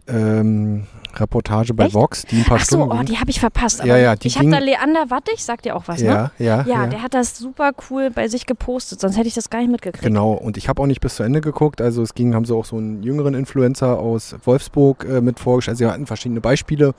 [0.09, 0.87] ähm,
[1.21, 1.95] Reportage bei Echt?
[1.95, 3.85] Vox, die ein paar Ach so, Stunden oh, die habe ich verpasst.
[3.85, 6.07] Ja, ja, die ich habe da Leander Wattig, sagt dir auch was, ne?
[6.07, 9.51] ja, ja, Ja, der hat das super cool bei sich gepostet, sonst hätte ich das
[9.51, 10.05] gar nicht mitgekriegt.
[10.05, 11.81] Genau, und ich habe auch nicht bis zu Ende geguckt.
[11.81, 15.75] Also es ging, haben sie auch so einen jüngeren Influencer aus Wolfsburg äh, mit vorgestellt.
[15.75, 16.95] Also sie hatten verschiedene Beispiele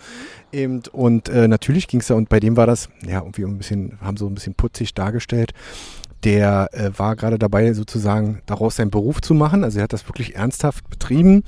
[0.51, 0.82] eben.
[0.91, 3.97] Und äh, natürlich ging es da, und bei dem war das, ja, irgendwie ein bisschen,
[4.01, 5.53] haben so ein bisschen putzig dargestellt.
[6.24, 9.63] Der äh, war gerade dabei, sozusagen daraus seinen Beruf zu machen.
[9.63, 11.43] Also er hat das wirklich ernsthaft betrieben,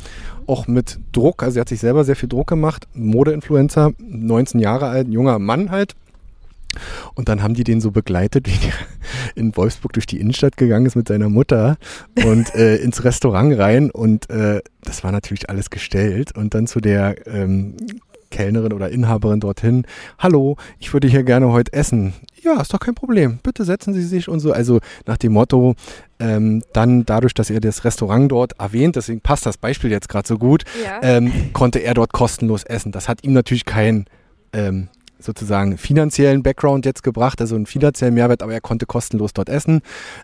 [0.48, 1.44] auch mit Druck.
[1.44, 2.88] Also er hat sich selber sehr viel Druck gemacht.
[2.94, 5.96] Modeinfluencer, 19 Jahre alt, ein junger Mann halt.
[7.16, 8.74] Und dann haben die den so begleitet, wie der
[9.36, 11.78] in Wolfsburg durch die Innenstadt gegangen ist mit seiner Mutter
[12.26, 13.92] und äh, ins Restaurant rein.
[13.92, 16.36] Und äh, das war natürlich alles gestellt.
[16.36, 17.76] Und dann zu der ähm,
[18.32, 19.86] Kellnerin oder Inhaberin dorthin,
[20.18, 22.14] hallo, ich würde hier gerne heute essen.
[22.42, 23.38] Ja, ist doch kein Problem.
[23.44, 24.52] Bitte setzen Sie sich und so.
[24.52, 25.76] Also nach dem Motto,
[26.20, 30.28] ähm, dann dadurch, dass er das Restaurant dort erwähnt, deswegen passt das Beispiel jetzt gerade
[30.28, 31.00] so gut, Ja.
[31.04, 32.92] ähm, konnte er dort kostenlos essen.
[32.92, 34.06] Das hat ihm natürlich keinen
[34.54, 34.88] ähm,
[35.22, 39.82] sozusagen finanziellen Background jetzt gebracht, also einen finanziellen Mehrwert, aber er konnte kostenlos dort essen.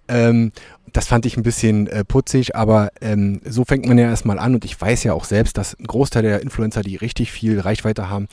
[0.08, 0.52] Ähm,
[0.94, 4.56] das fand ich ein bisschen äh, putzig, aber ähm, so fängt man ja erstmal an
[4.56, 8.10] und ich weiß ja auch selbst, dass ein Großteil der Influencer, die richtig viel Reichweite
[8.10, 8.28] haben,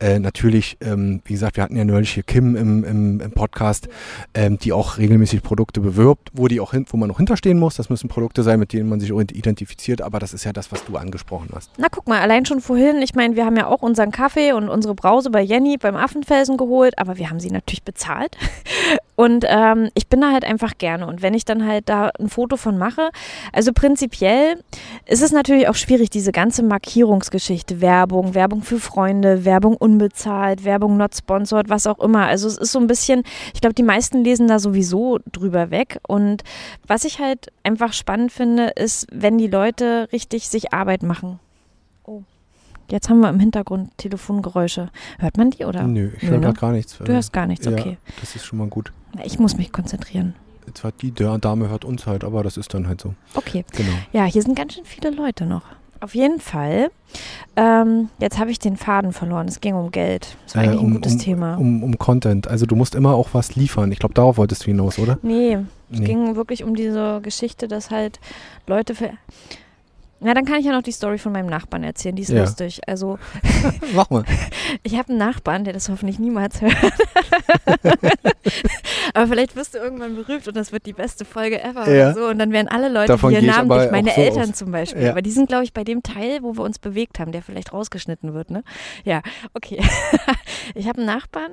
[0.00, 3.88] äh, natürlich, ähm, wie gesagt, wir hatten ja neulich hier Kim im, im, im Podcast,
[4.34, 7.76] ähm, die auch regelmäßig Produkte bewirbt, wo die auch hin, wo man auch hinterstehen muss.
[7.76, 10.84] Das müssen Produkte sein, mit denen man sich identifiziert, aber das ist ja das, was
[10.84, 11.70] du angesprochen hast.
[11.78, 14.68] Na guck mal, allein schon vorhin, ich meine, wir haben ja auch unseren Kaffee und
[14.68, 18.36] unsere Brause bei Jenny beim Affenfelsen geholt, aber wir haben sie natürlich bezahlt.
[19.16, 21.06] Und ähm, ich bin da halt einfach gerne.
[21.06, 23.10] Und wenn ich dann halt da ein Foto von mache,
[23.52, 24.62] also prinzipiell
[25.04, 30.96] ist es natürlich auch schwierig, diese ganze Markierungsgeschichte, Werbung, Werbung für Freunde, Werbung unbezahlt, Werbung
[30.96, 32.26] not sponsored, was auch immer.
[32.26, 35.98] Also es ist so ein bisschen, ich glaube, die meisten lesen da sowieso drüber weg.
[36.08, 36.42] Und
[36.86, 41.40] was ich halt einfach spannend finde, ist, wenn die Leute richtig sich Arbeit machen.
[42.90, 44.90] Jetzt haben wir im Hintergrund Telefongeräusche.
[45.18, 45.84] Hört man die oder?
[45.84, 46.52] Nö, ich höre ne?
[46.52, 46.98] gar nichts.
[46.98, 47.98] Du hörst gar nichts, ja, okay.
[48.20, 48.92] Das ist schon mal gut.
[49.24, 50.34] Ich muss mich konzentrieren.
[50.66, 53.14] Jetzt hat die Dame hört uns halt, aber das ist dann halt so.
[53.34, 53.64] Okay.
[53.76, 53.92] Genau.
[54.12, 55.62] Ja, hier sind ganz schön viele Leute noch.
[56.00, 56.90] Auf jeden Fall.
[57.56, 59.48] Ähm, jetzt habe ich den Faden verloren.
[59.48, 60.36] Es ging um Geld.
[60.46, 61.56] Das war Äh, eigentlich um- ein gutes um- Thema.
[61.56, 62.48] Um, um Content.
[62.48, 63.92] Also du musst immer auch was liefern.
[63.92, 65.18] Ich glaube, darauf wolltest du hinaus, oder?
[65.22, 65.58] nee,
[65.92, 66.06] es Nee.
[66.06, 68.18] ging wirklich um diese Geschichte, dass halt
[68.66, 69.10] Leute für.
[70.20, 72.14] Na, dann kann ich ja noch die Story von meinem Nachbarn erzählen.
[72.14, 72.40] Die ist Ja.
[72.42, 72.80] lustig.
[72.86, 73.18] Also,
[73.94, 74.24] Mach mal.
[74.82, 76.74] ich habe einen Nachbarn, der das hoffentlich niemals hört.
[79.14, 82.12] aber vielleicht wirst du irgendwann berühmt und das wird die beste Folge ever Ja.
[82.14, 82.26] so.
[82.28, 84.56] Und dann werden alle Leute Davon hier namentlich, meine so Eltern aus.
[84.56, 85.02] zum Beispiel.
[85.04, 85.10] Ja.
[85.10, 87.72] Aber die sind, glaube ich, bei dem Teil, wo wir uns bewegt haben, der vielleicht
[87.72, 88.62] rausgeschnitten wird, ne?
[89.04, 89.22] Ja,
[89.54, 89.80] okay.
[90.74, 91.52] ich habe einen Nachbarn,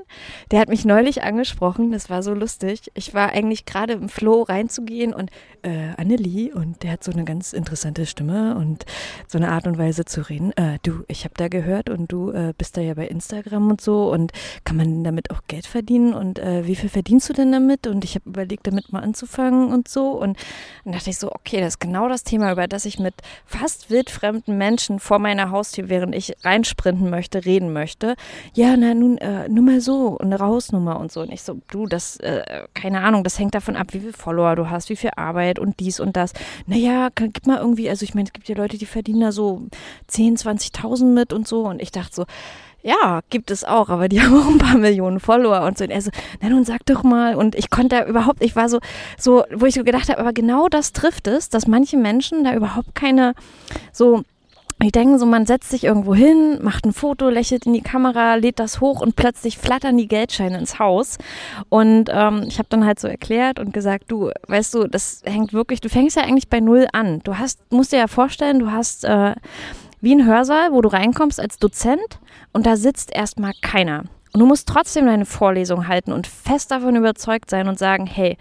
[0.52, 1.92] der hat mich neulich angesprochen.
[1.92, 2.92] Das war so lustig.
[2.94, 5.32] Ich war eigentlich gerade im Flow reinzugehen und
[5.64, 8.86] äh, Annelie und der hat so eine ganz interessante Stimme und
[9.28, 10.52] so eine Art und Weise zu reden.
[10.58, 13.80] Äh, du, ich habe da gehört und du äh, bist da ja bei Instagram und
[13.82, 14.32] so und
[14.66, 17.88] kann man damit auch Geld verdienen und äh, wie viel verdienst du denn damit?
[17.88, 20.38] Und ich habe überlegt, damit mal anzufangen und so und
[20.84, 23.14] dann dachte ich so, okay, das ist genau das Thema, über das ich mit
[23.46, 28.16] fast wildfremden Menschen vor meiner Haustür, während ich reinsprinten möchte, reden möchte.
[28.54, 31.22] Ja, na nun, äh, nur mal so, eine Hausnummer und so.
[31.22, 32.44] Und ich so, du, das, äh,
[32.74, 35.80] keine Ahnung, das hängt davon ab, wie viel Follower du hast, wie viel Arbeit und
[35.80, 36.34] dies und das.
[36.66, 39.32] Naja, kann- gib mal irgendwie, also ich meine, es gibt ja Leute, die verdienen da
[39.32, 39.64] so
[40.08, 41.66] 10, 20.000 mit und so.
[41.66, 42.26] Und ich dachte so,
[42.84, 45.84] ja, gibt es auch, aber die haben auch ein paar Millionen Follower und so.
[45.84, 47.36] Und er so, na nun sag doch mal.
[47.36, 48.80] Und ich konnte da überhaupt, ich war so,
[49.18, 52.54] so, wo ich so gedacht habe, aber genau das trifft es, dass manche Menschen da
[52.54, 53.34] überhaupt keine
[53.92, 54.24] so
[54.84, 58.36] die denken so, man setzt sich irgendwo hin, macht ein Foto, lächelt in die Kamera,
[58.36, 61.18] lädt das hoch und plötzlich flattern die Geldscheine ins Haus.
[61.70, 65.52] Und ähm, ich habe dann halt so erklärt und gesagt, du, weißt du, das hängt
[65.52, 67.22] wirklich, du fängst ja eigentlich bei Null an.
[67.24, 69.34] Du hast, musst dir ja vorstellen, du hast äh,
[70.00, 72.20] wie ein Hörsaal, wo du reinkommst als Dozent
[72.54, 74.04] und da sitzt erstmal keiner.
[74.34, 78.38] Und du musst trotzdem deine Vorlesung halten und fest davon überzeugt sein und sagen, hey,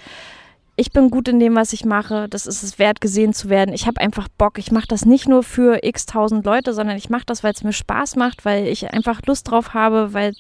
[0.78, 2.28] ich bin gut in dem, was ich mache.
[2.28, 3.74] Das ist es wert, gesehen zu werden.
[3.74, 4.58] Ich habe einfach Bock.
[4.58, 7.64] Ich mache das nicht nur für x tausend Leute, sondern ich mache das, weil es
[7.64, 10.34] mir Spaß macht, weil ich einfach Lust drauf habe, weil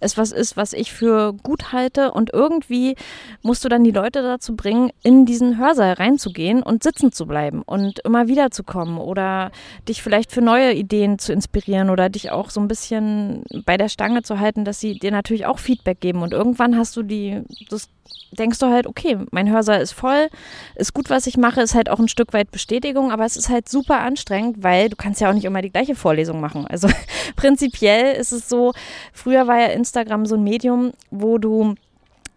[0.00, 2.12] es was ist, was ich für gut halte.
[2.12, 2.96] Und irgendwie
[3.42, 7.60] musst du dann die Leute dazu bringen, in diesen Hörsaal reinzugehen und sitzen zu bleiben
[7.60, 9.50] und immer wieder zu kommen oder
[9.86, 13.90] dich vielleicht für neue Ideen zu inspirieren oder dich auch so ein bisschen bei der
[13.90, 16.22] Stange zu halten, dass sie dir natürlich auch Feedback geben.
[16.22, 17.90] Und irgendwann hast du die, das
[18.32, 20.28] denkst du halt, okay, mein Hörsaal ist voll,
[20.74, 23.48] ist gut, was ich mache, ist halt auch ein Stück weit Bestätigung, aber es ist
[23.48, 26.66] halt super anstrengend, weil du kannst ja auch nicht immer die gleiche Vorlesung machen.
[26.70, 26.88] Also
[27.36, 28.72] prinzipiell ist es so,
[29.12, 31.74] früher war ja Instagram so ein Medium, wo du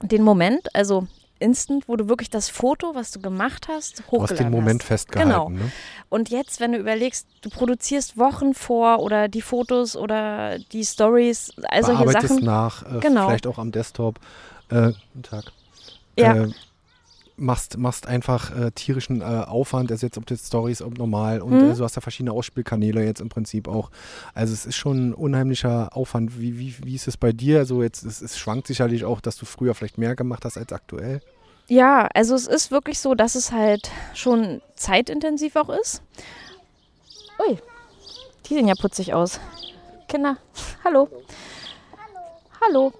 [0.01, 1.07] den Moment, also
[1.39, 4.81] instant, wo du wirklich das Foto, was du gemacht hast, Du hast hochgeladen den Moment
[4.81, 4.87] hast.
[4.87, 5.29] festgehalten.
[5.31, 5.49] Genau.
[5.49, 5.71] Ne?
[6.09, 11.51] Und jetzt, wenn du überlegst, du produzierst Wochen vor oder die Fotos oder die Stories,
[11.69, 12.45] all solche Bearbeitest Sachen.
[12.45, 13.27] nach, äh, Genau.
[13.27, 14.19] vielleicht auch am Desktop.
[14.69, 15.45] Äh, guten Tag.
[16.17, 16.43] Ja.
[16.45, 16.49] Äh,
[17.39, 21.51] machst, machst einfach äh, tierischen äh, Aufwand, also jetzt ob das Stories, ob normal und
[21.61, 21.71] Mhm.
[21.71, 23.91] äh, du hast ja verschiedene Ausspielkanäle jetzt im Prinzip auch.
[24.33, 26.39] Also es ist schon ein unheimlicher Aufwand.
[26.41, 27.59] Wie, wie, wie ist es bei dir?
[27.59, 30.73] Also jetzt, es, es schwankt sicherlich auch, dass du früher vielleicht mehr gemacht hast als
[30.73, 31.21] aktuell.
[31.67, 36.01] Ja, also es ist wirklich so, dass es halt schon zeitintensiv auch ist.
[37.47, 37.57] Ui,
[38.47, 39.39] die sehen ja putzig aus.
[40.07, 40.37] Kinder,
[40.83, 41.07] hallo.
[42.61, 42.93] Hallo.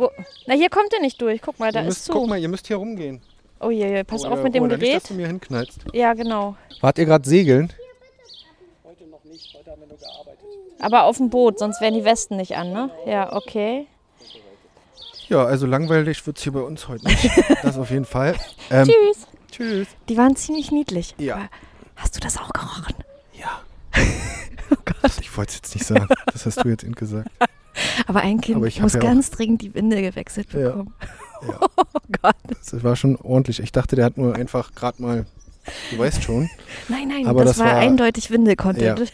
[0.00, 0.10] Wo?
[0.46, 1.40] Na, hier kommt er nicht durch.
[1.42, 2.12] Guck mal, da ihr ist müsst, zu.
[2.12, 3.20] guck mal, ihr müsst hier rumgehen.
[3.60, 5.10] Oh je, je, pass Oh, auf ja, mit dem oh, Nicht, dass Gerät.
[5.10, 5.78] du mir hinknallst.
[5.92, 6.56] Ja, genau.
[6.80, 7.70] Wart ihr gerade segeln?
[10.80, 12.90] Aber auf dem Boot, sonst wären die Westen nicht an, ne?
[13.06, 13.86] Ja, okay.
[15.28, 17.30] Ja, also langweilig wird es hier bei uns heute nicht.
[17.62, 18.34] Das auf jeden Fall.
[18.70, 19.26] Ähm, Tschüss.
[19.52, 19.88] tschüss.
[20.08, 21.14] Die waren ziemlich niedlich.
[21.18, 21.48] Ja.
[21.96, 22.94] Hast du das auch gerochen?
[23.38, 23.60] Ja.
[24.72, 25.10] Oh Gott.
[25.20, 26.06] Ich wollte es jetzt nicht sagen.
[26.32, 27.28] Das hast du jetzt eben gesagt.
[28.06, 30.70] Aber ein Kind Aber muss ja ganz dringend die Windel gewechselt Ja.
[30.70, 30.94] bekommen.
[31.48, 31.58] Ja.
[31.94, 32.36] Oh Gott.
[32.48, 33.60] Das war schon ordentlich.
[33.60, 35.24] Ich dachte, der hat nur einfach gerade mal,
[35.90, 36.50] du weißt schon.
[36.88, 39.10] Nein, nein, Aber das, das war, war- eindeutig Windel-Content.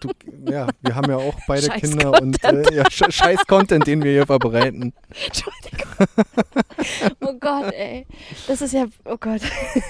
[0.00, 0.10] Du,
[0.50, 4.02] ja, wir haben ja auch beide Scheiß Kinder und äh, ja, sch scheiß Content, den
[4.02, 4.92] wir hier verbreiten.
[5.26, 6.06] Entschuldigung.
[7.20, 8.06] oh Gott, ey.
[8.48, 9.40] Das ist ja, oh Gott.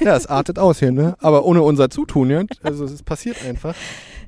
[0.00, 1.16] Ja, es artet aus hier, ne?
[1.20, 2.42] Aber ohne unser Zutun, ja.
[2.62, 3.74] Also es passiert einfach.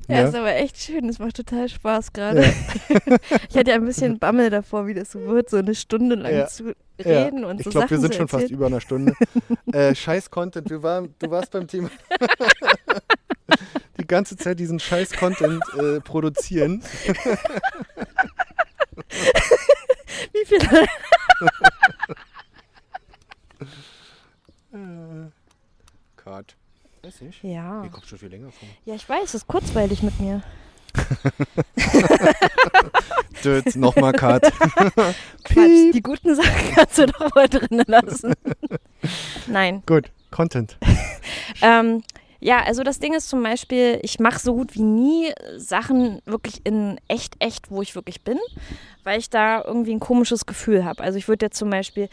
[0.07, 1.07] Ja, ja, ist aber echt schön.
[1.07, 2.43] Es macht total Spaß gerade.
[2.43, 2.51] Ja.
[3.49, 6.33] ich hatte ja ein bisschen Bammel davor, wie das so wird, so eine Stunde lang
[6.33, 6.47] ja.
[6.47, 9.13] zu reden und ich so Ich glaube, wir sind schon fast über einer Stunde.
[9.73, 11.89] äh, scheiß Content, wir waren, du warst beim Thema.
[13.99, 16.81] Die ganze Zeit diesen scheiß Content äh, produzieren.
[20.31, 20.59] wie viel?
[24.73, 25.29] Äh,
[26.23, 26.55] Gott.
[27.11, 27.43] 35?
[27.43, 27.81] Ja.
[27.81, 28.67] Mir kommt schon viel länger vor.
[28.85, 30.41] Ja, ich weiß, es ist kurzweilig mit mir.
[33.43, 34.43] Dötz, nochmal Cut.
[35.43, 38.33] Quatsch, die guten Sachen kannst du doch mal drinnen lassen.
[39.47, 39.83] Nein.
[39.85, 40.77] Gut, Content.
[41.61, 42.03] ähm,
[42.39, 46.61] ja, also das Ding ist zum Beispiel, ich mache so gut wie nie Sachen wirklich
[46.65, 48.39] in echt, echt, wo ich wirklich bin,
[49.03, 51.03] weil ich da irgendwie ein komisches Gefühl habe.
[51.03, 52.09] Also ich würde jetzt zum Beispiel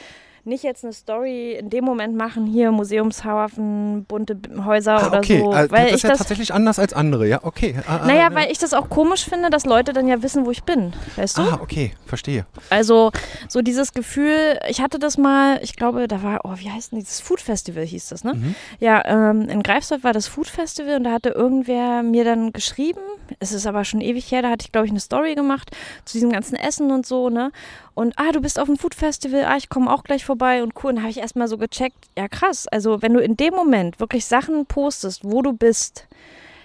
[0.49, 5.41] nicht jetzt eine Story in dem Moment machen, hier Museumshafen, bunte Häuser Ah, oder okay,
[5.41, 5.53] so.
[5.53, 7.75] also weil das ich ist ja das, tatsächlich anders als andere, ja, okay.
[7.87, 8.35] Ah, ah, naja, ja.
[8.35, 10.93] weil ich das auch komisch finde, dass Leute dann ja wissen, wo ich bin.
[11.17, 11.43] Weißt du?
[11.43, 12.47] Ah, okay, verstehe.
[12.71, 13.13] Also
[13.49, 16.99] so dieses Gefühl, ich hatte das mal, ich glaube, da war, oh, wie heißt denn
[16.99, 18.35] dieses Food Festival hieß das, ne?
[18.35, 18.55] Mhm.
[18.81, 23.01] Ja, ähm, in Greifswald war das Food Festival und da hatte irgendwer mir dann geschrieben,
[23.41, 25.71] es ist aber schon ewig her, da hatte ich, glaube ich, eine Story gemacht
[26.05, 27.53] zu diesem ganzen Essen und so, ne?
[27.99, 30.73] Und, ah, du bist auf dem Food Festival, ah, ich komme auch gleich vorbei und
[30.85, 30.93] cool.
[30.93, 34.25] Und habe ich erstmal so gecheckt, ja krass, also wenn du in dem Moment wirklich
[34.25, 36.07] Sachen postest, wo du bist,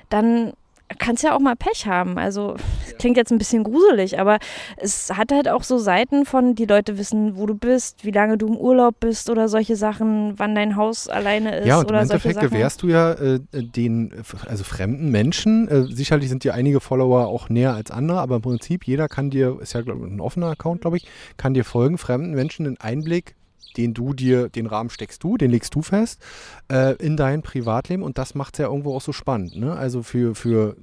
[0.09, 0.53] dann
[0.99, 2.17] kannst ja auch mal Pech haben.
[2.17, 2.55] Also
[2.85, 4.39] das klingt jetzt ein bisschen gruselig, aber
[4.77, 8.37] es hat halt auch so Seiten von, die Leute wissen, wo du bist, wie lange
[8.37, 11.89] du im Urlaub bist oder solche Sachen, wann dein Haus alleine ist Ja, und im
[11.89, 12.49] oder solche Endeffekt Sachen.
[12.49, 14.13] gewährst du ja äh, den,
[14.47, 18.41] also fremden Menschen, äh, sicherlich sind dir einige Follower auch näher als andere, aber im
[18.41, 21.07] Prinzip jeder kann dir, ist ja glaub, ich, ein offener Account, glaube ich,
[21.37, 23.35] kann dir folgen, fremden Menschen einen Einblick,
[23.77, 26.21] den du dir, den Rahmen steckst du, den legst du fest,
[26.71, 29.73] äh, in dein Privatleben und das macht es ja irgendwo auch so spannend, ne?
[29.75, 30.75] Also für, für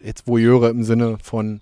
[0.00, 1.60] jetzt Voyeure im Sinne von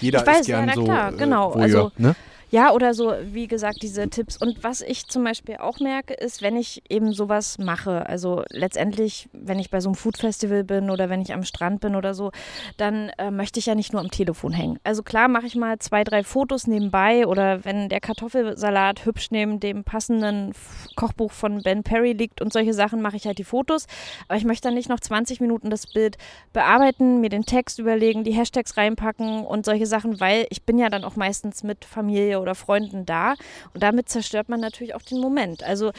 [0.00, 2.16] jeder Ich weiß, ist gern ja, na so klar, äh, genau, Voyeur, also ne?
[2.48, 4.36] Ja, oder so, wie gesagt, diese Tipps.
[4.36, 9.28] Und was ich zum Beispiel auch merke, ist, wenn ich eben sowas mache, also letztendlich,
[9.32, 12.30] wenn ich bei so einem Food-Festival bin oder wenn ich am Strand bin oder so,
[12.76, 14.78] dann äh, möchte ich ja nicht nur am Telefon hängen.
[14.84, 19.58] Also klar mache ich mal zwei, drei Fotos nebenbei oder wenn der Kartoffelsalat hübsch neben
[19.58, 20.52] dem passenden
[20.94, 23.86] Kochbuch von Ben Perry liegt und solche Sachen, mache ich halt die Fotos.
[24.28, 26.16] Aber ich möchte dann nicht noch 20 Minuten das Bild
[26.52, 30.90] bearbeiten, mir den Text überlegen, die Hashtags reinpacken und solche Sachen, weil ich bin ja
[30.90, 33.34] dann auch meistens mit Familie oder Freunden da
[33.74, 35.62] und damit zerstört man natürlich auch den Moment.
[35.62, 35.92] Also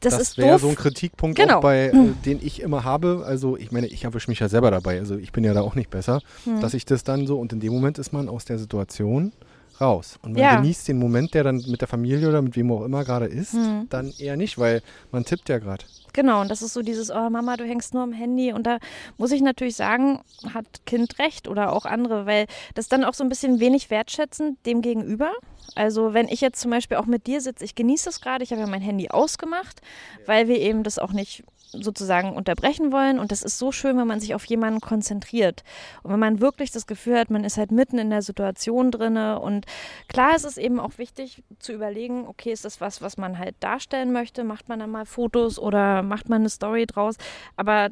[0.00, 1.56] das, Das, ist wäre so ein Kritikpunkt Genau.
[1.58, 3.24] auch bei, äh, den ich immer habe.
[3.26, 4.98] Also ich meine, ich erwische mich ja selber dabei.
[5.00, 6.60] Also ich bin ja da auch nicht besser, Hm.
[6.60, 9.32] dass ich das dann so und in dem Moment ist man aus der Situation
[9.80, 10.18] raus.
[10.22, 10.54] Und man Ja.
[10.56, 13.54] genießt den Moment, der dann mit der Familie oder mit wem auch immer gerade ist,
[13.54, 13.86] Hm.
[13.90, 15.84] dann eher nicht, weil man tippt ja gerade.
[16.12, 18.52] Genau, und das ist so dieses, oh Mama, du hängst nur am Handy.
[18.52, 18.78] Und da
[19.18, 20.20] muss ich natürlich sagen,
[20.54, 24.64] hat Kind recht oder auch andere, weil das dann auch so ein bisschen wenig wertschätzend
[24.64, 25.30] dem gegenüber.
[25.74, 28.50] Also wenn ich jetzt zum Beispiel auch mit dir sitze, ich genieße es gerade, ich
[28.50, 29.80] habe ja mein Handy ausgemacht,
[30.26, 33.18] weil wir eben das auch nicht sozusagen unterbrechen wollen.
[33.18, 35.64] Und das ist so schön, wenn man sich auf jemanden konzentriert.
[36.02, 39.40] Und wenn man wirklich das Gefühl hat, man ist halt mitten in der Situation drinne.
[39.40, 39.66] Und
[40.08, 43.56] klar ist es eben auch wichtig zu überlegen, okay, ist das was, was man halt
[43.60, 44.44] darstellen möchte?
[44.44, 47.16] Macht man dann mal Fotos oder macht man eine Story draus?
[47.56, 47.90] Aber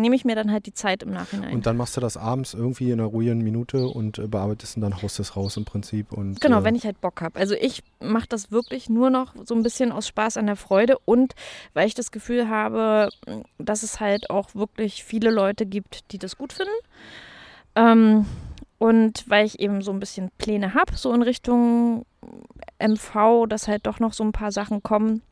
[0.00, 1.52] nehme ich mir dann halt die Zeit im Nachhinein.
[1.52, 4.82] Und dann machst du das abends irgendwie in einer ruhigen Minute und äh, bearbeitest und
[4.82, 6.12] dann haust es raus im Prinzip.
[6.12, 7.38] Und, Genau, äh, wenn ich halt Bock habe.
[7.38, 10.96] Also ich mache das wirklich nur noch so ein bisschen aus Spaß an der Freude
[11.04, 11.34] und
[11.74, 13.10] weil ich das Gefühl habe,
[13.58, 16.72] dass es halt auch wirklich viele Leute gibt, die das gut finden.
[17.74, 18.26] Ähm,
[18.78, 22.06] und weil ich eben so ein bisschen Pläne habe, so in Richtung
[22.78, 25.22] MV, dass halt doch noch so ein paar Sachen kommen,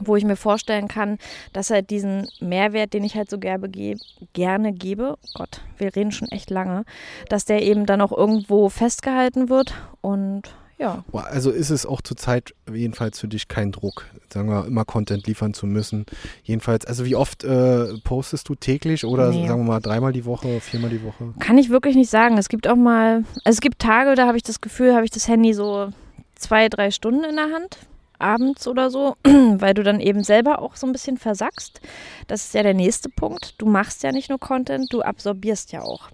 [0.00, 1.18] wo ich mir vorstellen kann,
[1.52, 3.96] dass halt diesen Mehrwert, den ich halt so gerne, ge
[4.32, 6.84] gerne gebe, Gott, wir reden schon echt lange,
[7.28, 10.42] dass der eben dann auch irgendwo festgehalten wird und
[10.78, 11.02] ja.
[11.12, 15.52] Also ist es auch zurzeit jedenfalls für dich kein Druck, sagen wir, immer Content liefern
[15.52, 16.06] zu müssen.
[16.44, 19.48] Jedenfalls, also wie oft äh, postest du täglich oder Nee.
[19.48, 21.34] sagen wir mal dreimal die Woche, viermal die Woche?
[21.40, 22.38] Kann ich wirklich nicht sagen.
[22.38, 25.10] Es gibt auch mal, also es gibt Tage, da habe ich das Gefühl, habe ich
[25.10, 25.88] das Handy so
[26.36, 27.78] zwei, drei Stunden in der Hand,
[28.18, 31.80] abends oder so, weil du dann eben selber auch so ein bisschen versackst.
[32.26, 33.54] Das ist ja der nächste Punkt.
[33.58, 36.10] Du machst ja nicht nur Content, du absorbierst ja auch.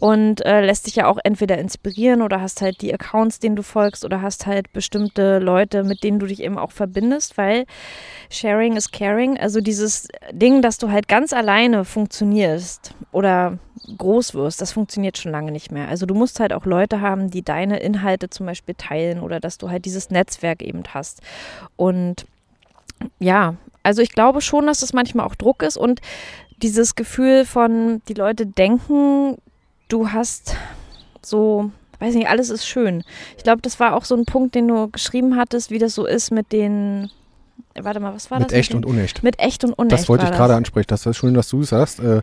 [0.00, 3.62] Und äh, lässt dich ja auch entweder inspirieren oder hast halt die Accounts, denen du
[3.62, 7.64] folgst oder hast halt bestimmte Leute, mit denen du dich eben auch verbindest, weil
[8.30, 13.58] Sharing is Caring, also dieses Ding, dass du halt ganz alleine funktionierst oder
[13.96, 15.88] groß wirst, das funktioniert schon lange nicht mehr.
[15.88, 19.58] Also du musst halt auch Leute haben, die deine Inhalte zum Beispiel teilen oder dass
[19.58, 21.22] du halt dieses Netzwerk eben hast.
[21.76, 22.26] Und
[23.18, 26.00] ja, also ich glaube schon, dass das manchmal auch Druck ist und
[26.62, 29.38] dieses Gefühl von, die Leute denken,
[29.88, 30.54] du hast
[31.22, 33.02] so, weiß nicht, alles ist schön.
[33.36, 36.06] Ich glaube, das war auch so ein Punkt, den du geschrieben hattest, wie das so
[36.06, 37.10] ist mit den,
[37.74, 38.58] warte mal, was war Mit das?
[38.58, 39.22] echt den, und unecht.
[39.22, 39.92] Mit echt und unecht.
[39.92, 40.86] Das wollte ich gerade ansprechen.
[40.88, 42.00] Das ist schön, dass du es sagst.
[42.00, 42.22] Äh,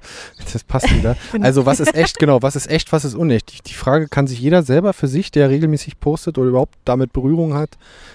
[0.51, 1.16] das passt wieder.
[1.41, 3.51] Also was ist echt, genau, was ist echt, was ist unecht?
[3.53, 7.13] Die, die Frage kann sich jeder selber für sich, der regelmäßig postet oder überhaupt damit
[7.13, 7.72] Berührung hat,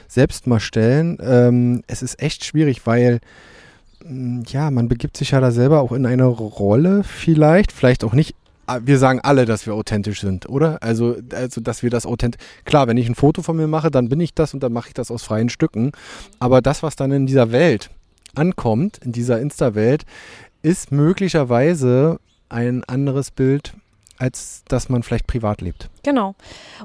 [0.08, 1.18] selbst mal stellen.
[1.22, 3.20] Ähm, es ist echt schwierig, weil
[4.04, 8.12] mh, ja, man begibt sich ja da selber auch in eine Rolle vielleicht, vielleicht auch
[8.12, 8.34] nicht
[8.82, 10.82] wir sagen alle, dass wir authentisch sind, oder?
[10.82, 12.40] Also, also, dass wir das authentisch.
[12.64, 14.88] Klar, wenn ich ein Foto von mir mache, dann bin ich das und dann mache
[14.88, 15.92] ich das aus freien Stücken.
[16.38, 17.90] Aber das, was dann in dieser Welt
[18.34, 20.04] ankommt, in dieser Insta-Welt,
[20.62, 22.18] ist möglicherweise
[22.48, 23.72] ein anderes Bild,
[24.18, 25.88] als dass man vielleicht privat lebt.
[26.02, 26.34] Genau.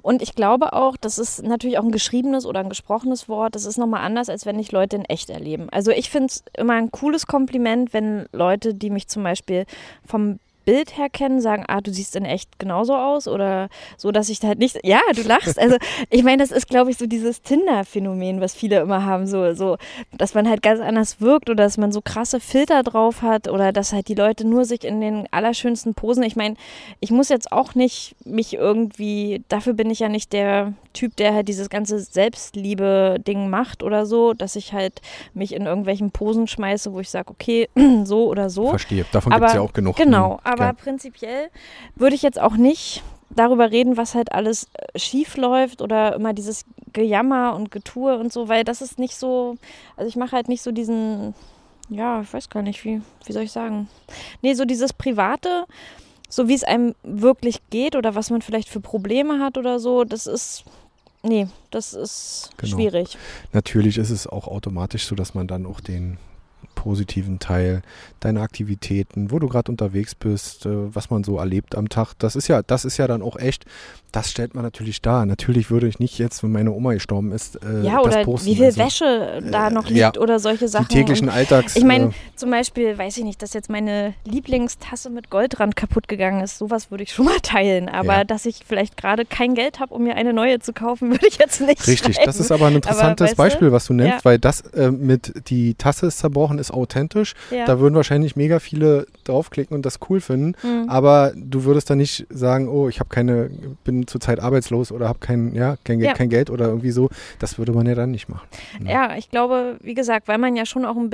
[0.01, 3.55] Und ich glaube auch, das ist natürlich auch ein geschriebenes oder ein gesprochenes Wort.
[3.55, 5.67] Das ist nochmal anders, als wenn ich Leute in echt erleben.
[5.71, 9.65] Also ich finde es immer ein cooles Kompliment, wenn Leute, die mich zum Beispiel
[10.05, 14.29] vom Bild her kennen, sagen, ah, du siehst in echt genauso aus oder so, dass
[14.29, 15.59] ich da halt nicht, ja, du lachst.
[15.59, 15.77] Also
[16.09, 19.77] ich meine, das ist, glaube ich, so dieses Tinder-Phänomen, was viele immer haben, so, so,
[20.17, 23.71] dass man halt ganz anders wirkt oder dass man so krasse Filter drauf hat oder
[23.71, 26.55] dass halt die Leute nur sich in den allerschönsten Posen, ich meine,
[26.99, 31.33] ich muss jetzt auch nicht mich irgendwie, dafür bin ich ja nicht der Typ, der
[31.33, 35.01] halt dieses ganze Selbstliebe-Ding macht oder so, dass ich halt
[35.33, 37.69] mich in irgendwelchen Posen schmeiße, wo ich sage, okay,
[38.03, 38.69] so oder so.
[38.69, 39.95] Verstehe, davon gibt es ja auch genug.
[39.97, 40.73] Genau, aber ja.
[40.73, 41.49] prinzipiell
[41.95, 46.33] würde ich jetzt auch nicht darüber reden, was halt alles äh, schief läuft oder immer
[46.33, 49.57] dieses Gejammer und Getue und so, weil das ist nicht so,
[49.97, 51.33] also ich mache halt nicht so diesen,
[51.89, 53.89] ja, ich weiß gar nicht, wie, wie soll ich sagen,
[54.41, 55.65] nee, so dieses Private,
[56.29, 60.03] so wie es einem wirklich geht oder was man vielleicht für Probleme hat oder so,
[60.05, 60.63] das ist,
[61.23, 62.75] nee, das ist genau.
[62.75, 63.17] schwierig.
[63.51, 66.17] Natürlich ist es auch automatisch so, dass man dann auch den
[66.85, 67.81] positiven Teil,
[68.19, 72.13] deine Aktivitäten, wo du gerade unterwegs bist, äh, was man so erlebt am Tag.
[72.19, 73.65] Das ist ja, das ist ja dann auch echt,
[74.11, 75.25] das stellt man natürlich dar.
[75.25, 78.47] Natürlich würde ich nicht jetzt, wenn meine Oma gestorben ist, äh, ja, oder posten.
[78.47, 80.87] wie viel also, Wäsche da äh, noch liegt ja, oder solche Sachen.
[80.89, 81.75] Die täglichen Alltags.
[81.75, 86.07] Ich meine, äh, zum Beispiel, weiß ich nicht, dass jetzt meine Lieblingstasse mit Goldrand kaputt
[86.07, 86.59] gegangen ist.
[86.59, 87.89] Sowas würde ich schon mal teilen.
[87.89, 88.23] Aber ja.
[88.23, 91.39] dass ich vielleicht gerade kein Geld habe, um mir eine neue zu kaufen, würde ich
[91.39, 91.85] jetzt nicht.
[91.87, 92.27] Richtig, schreiben.
[92.27, 94.25] das ist aber ein interessantes aber, Beispiel, was du nennst, ja.
[94.25, 97.33] weil das äh, mit die Tasse ist zerbrochen, ist authentisch.
[97.51, 97.65] Ja.
[97.65, 100.53] Da würden wahrscheinlich mega viele draufklicken und das cool finden.
[100.63, 100.89] Mhm.
[100.89, 103.49] Aber du würdest dann nicht sagen, oh, ich habe keine,
[103.83, 106.13] bin zurzeit arbeitslos oder habe kein, ja, kein, ja.
[106.13, 107.09] kein Geld oder irgendwie so.
[107.39, 108.47] Das würde man ja dann nicht machen.
[108.79, 108.91] Ne?
[108.91, 111.09] Ja, ich glaube, wie gesagt, weil man ja schon auch ein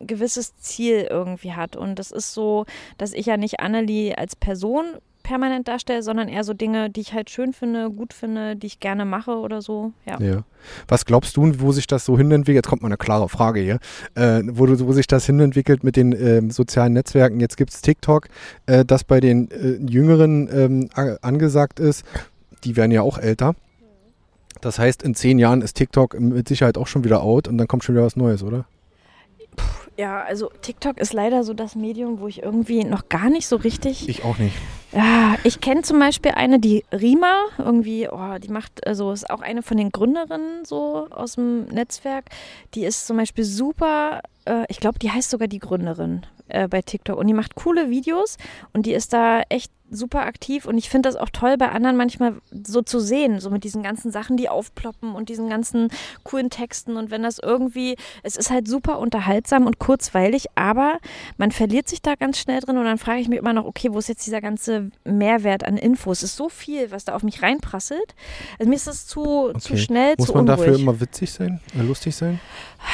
[0.00, 1.76] gewisses Ziel irgendwie hat.
[1.76, 2.66] Und das ist so,
[2.98, 4.84] dass ich ja nicht Annelie als Person
[5.28, 8.80] permanent darstelle, sondern eher so Dinge, die ich halt schön finde, gut finde, die ich
[8.80, 9.92] gerne mache oder so.
[10.06, 10.18] Ja.
[10.20, 10.44] ja.
[10.88, 12.64] Was glaubst du, wo sich das so hinentwickelt?
[12.64, 13.78] Jetzt kommt mal eine klare Frage hier.
[14.14, 17.40] Äh, wo, wo sich das hinentwickelt mit den äh, sozialen Netzwerken.
[17.40, 18.28] Jetzt gibt es TikTok,
[18.64, 22.06] äh, das bei den äh, Jüngeren ähm, angesagt ist.
[22.64, 23.54] Die werden ja auch älter.
[24.62, 27.68] Das heißt, in zehn Jahren ist TikTok mit Sicherheit auch schon wieder out und dann
[27.68, 28.64] kommt schon wieder was Neues, oder?
[29.98, 33.56] Ja, also TikTok ist leider so das Medium, wo ich irgendwie noch gar nicht so
[33.56, 34.08] richtig.
[34.08, 34.54] Ich auch nicht.
[34.92, 39.40] Ja, ich kenne zum Beispiel eine, die Rima, irgendwie, oh, die macht, also ist auch
[39.40, 42.26] eine von den Gründerinnen so aus dem Netzwerk.
[42.74, 46.80] Die ist zum Beispiel super, äh, ich glaube, die heißt sogar die Gründerin äh, bei
[46.80, 48.38] TikTok und die macht coole Videos
[48.72, 51.96] und die ist da echt super aktiv und ich finde das auch toll bei anderen
[51.96, 55.88] manchmal so zu sehen, so mit diesen ganzen Sachen, die aufploppen und diesen ganzen
[56.24, 60.98] coolen Texten und wenn das irgendwie, es ist halt super unterhaltsam und kurzweilig, aber
[61.36, 63.92] man verliert sich da ganz schnell drin und dann frage ich mich immer noch, okay,
[63.92, 66.18] wo ist jetzt dieser ganze Mehrwert an Infos?
[66.18, 68.14] Es ist so viel, was da auf mich reinprasselt.
[68.58, 69.58] Also mir ist das zu, okay.
[69.58, 70.66] zu schnell, Muss zu man unruhig.
[70.66, 72.40] dafür immer witzig sein, äh, lustig sein?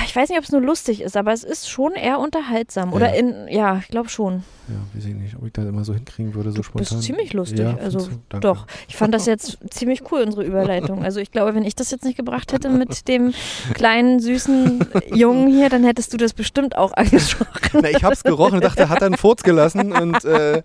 [0.07, 2.91] Ich weiß nicht, ob es nur lustig ist, aber es ist schon eher unterhaltsam.
[2.91, 2.97] Ja.
[2.97, 4.43] Oder in, ja, ich glaube schon.
[4.69, 6.99] Ja, weiß ich nicht, ob ich das immer so hinkriegen würde, so du spontan.
[6.99, 7.59] Das ist ziemlich lustig.
[7.61, 8.09] Ja, also
[8.41, 8.67] doch.
[8.89, 11.05] Ich fand das jetzt ziemlich cool, unsere Überleitung.
[11.05, 13.35] Also ich glaube, wenn ich das jetzt nicht gebracht hätte mit dem
[13.75, 17.81] kleinen, süßen Jungen hier, dann hättest du das bestimmt auch angesprochen.
[17.83, 20.63] Na, ich habe es gerochen und dachte, hat er einen Furz gelassen und äh,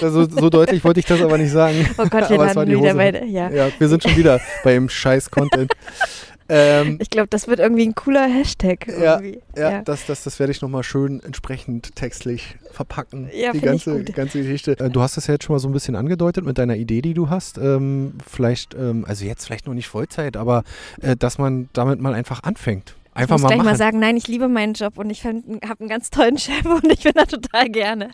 [0.00, 1.88] so, so, deutlich wollte ich das aber nicht sagen.
[1.98, 3.50] Oh Gott, wir landen wieder bei, ja.
[3.50, 3.68] ja.
[3.78, 5.72] wir sind schon wieder beim scheiß Content.
[6.48, 8.86] Ähm, ich glaube, das wird irgendwie ein cooler Hashtag.
[8.86, 13.30] Ja, ja, ja, Das, das, das werde ich nochmal schön entsprechend textlich verpacken.
[13.34, 14.78] Ja, die ganze, ganze Geschichte.
[14.78, 17.00] Äh, du hast das ja jetzt schon mal so ein bisschen angedeutet mit deiner Idee,
[17.00, 17.58] die du hast.
[17.58, 20.64] Ähm, vielleicht, ähm, also jetzt vielleicht noch nicht Vollzeit, aber
[21.00, 22.94] äh, dass man damit mal einfach anfängt.
[23.14, 23.66] Einfach ich muss mal gleich machen.
[23.66, 26.90] mal sagen, nein, ich liebe meinen Job und ich habe einen ganz tollen Chef und
[26.92, 28.10] ich bin da total gerne.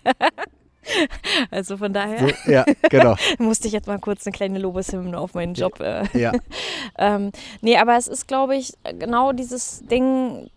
[1.51, 3.17] Also von daher ja, genau.
[3.39, 5.81] musste ich jetzt mal kurz eine kleine Lobeshymne auf meinen Job.
[5.81, 6.05] Äh.
[6.19, 6.33] Ja.
[6.99, 10.51] ähm, nee, aber es ist, glaube ich, genau dieses Ding,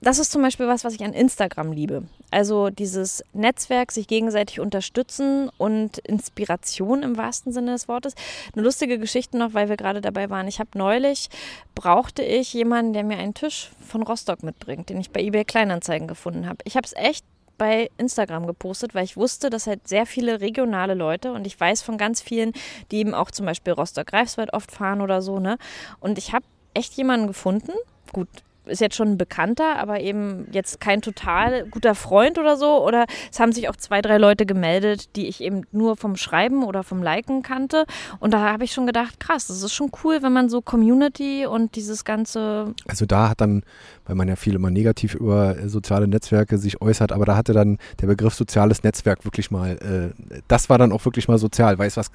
[0.00, 2.04] das ist zum Beispiel was, was ich an Instagram liebe.
[2.30, 8.14] Also dieses Netzwerk, sich gegenseitig unterstützen und Inspiration im wahrsten Sinne des Wortes.
[8.54, 10.48] Eine lustige Geschichte noch, weil wir gerade dabei waren.
[10.48, 11.28] Ich habe neulich,
[11.74, 16.08] brauchte ich jemanden, der mir einen Tisch von Rostock mitbringt, den ich bei eBay Kleinanzeigen
[16.08, 16.58] gefunden habe.
[16.64, 17.24] Ich habe es echt
[17.58, 21.82] bei Instagram gepostet, weil ich wusste, dass halt sehr viele regionale Leute und ich weiß
[21.82, 22.52] von ganz vielen,
[22.90, 25.58] die eben auch zum Beispiel Rostock-Greifswald oft fahren oder so, ne?
[26.00, 27.72] Und ich habe echt jemanden gefunden.
[28.12, 28.28] Gut,
[28.68, 32.84] ist jetzt schon ein Bekannter, aber eben jetzt kein total guter Freund oder so.
[32.84, 36.64] Oder es haben sich auch zwei, drei Leute gemeldet, die ich eben nur vom Schreiben
[36.64, 37.84] oder vom Liken kannte.
[38.20, 41.46] Und da habe ich schon gedacht, krass, das ist schon cool, wenn man so Community
[41.46, 42.74] und dieses ganze.
[42.86, 43.62] Also da hat dann,
[44.06, 47.52] weil man ja viel immer negativ über äh, soziale Netzwerke sich äußert, aber da hatte
[47.52, 51.78] dann der Begriff soziales Netzwerk wirklich mal, äh, das war dann auch wirklich mal sozial,
[51.78, 52.10] weiß was.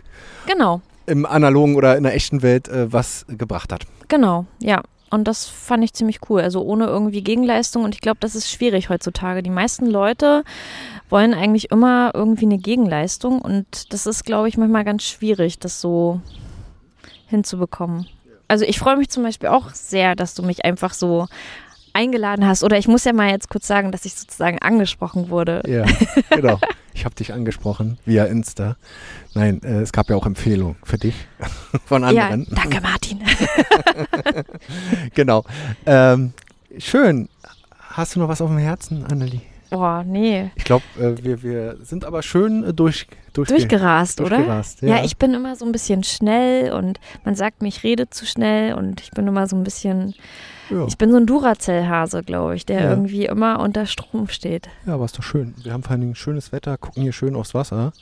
[0.48, 0.82] Genau.
[1.06, 3.86] Im analogen oder in der echten Welt äh, was gebracht hat.
[4.08, 4.82] Genau, ja.
[5.14, 6.42] Und das fand ich ziemlich cool.
[6.42, 7.84] Also ohne irgendwie Gegenleistung.
[7.84, 9.44] Und ich glaube, das ist schwierig heutzutage.
[9.44, 10.44] Die meisten Leute
[11.10, 13.40] wollen eigentlich immer irgendwie eine Gegenleistung.
[13.40, 16.20] Und das ist, glaube ich, manchmal ganz schwierig, das so
[17.28, 18.08] hinzubekommen.
[18.48, 21.28] Also ich freue mich zum Beispiel auch sehr, dass du mich einfach so
[21.94, 22.64] eingeladen hast.
[22.64, 25.64] Oder ich muss ja mal jetzt kurz sagen, dass ich sozusagen angesprochen wurde.
[25.68, 25.86] Ja,
[26.30, 26.60] genau.
[26.94, 28.76] Ich habe dich angesprochen via Insta.
[29.34, 31.16] Nein, äh, es gab ja auch Empfehlungen für dich
[31.86, 32.48] von anderen.
[32.50, 33.22] Ja, danke Martin.
[35.16, 35.44] genau.
[35.86, 36.34] Ähm,
[36.78, 37.30] schön.
[37.80, 39.42] Hast du noch was auf dem Herzen, Annelie?
[39.70, 40.52] Boah, nee.
[40.56, 44.38] Ich glaube, äh, wir, wir sind aber schön äh, durch, durch durchgerast, oder?
[44.38, 44.98] Durchgerast, ja.
[44.98, 48.28] ja, ich bin immer so ein bisschen schnell und man sagt mir, ich rede zu
[48.28, 50.14] schnell und ich bin immer so ein bisschen
[50.74, 50.86] ja.
[50.88, 52.90] Ich bin so ein Duracell-Hase, glaube ich, der ja.
[52.90, 54.70] irgendwie immer unter Strom steht.
[54.86, 55.54] Ja, aber ist doch schön.
[55.64, 57.94] Wir haben vor allem schönes Wetter, gucken hier schön aufs Wasser.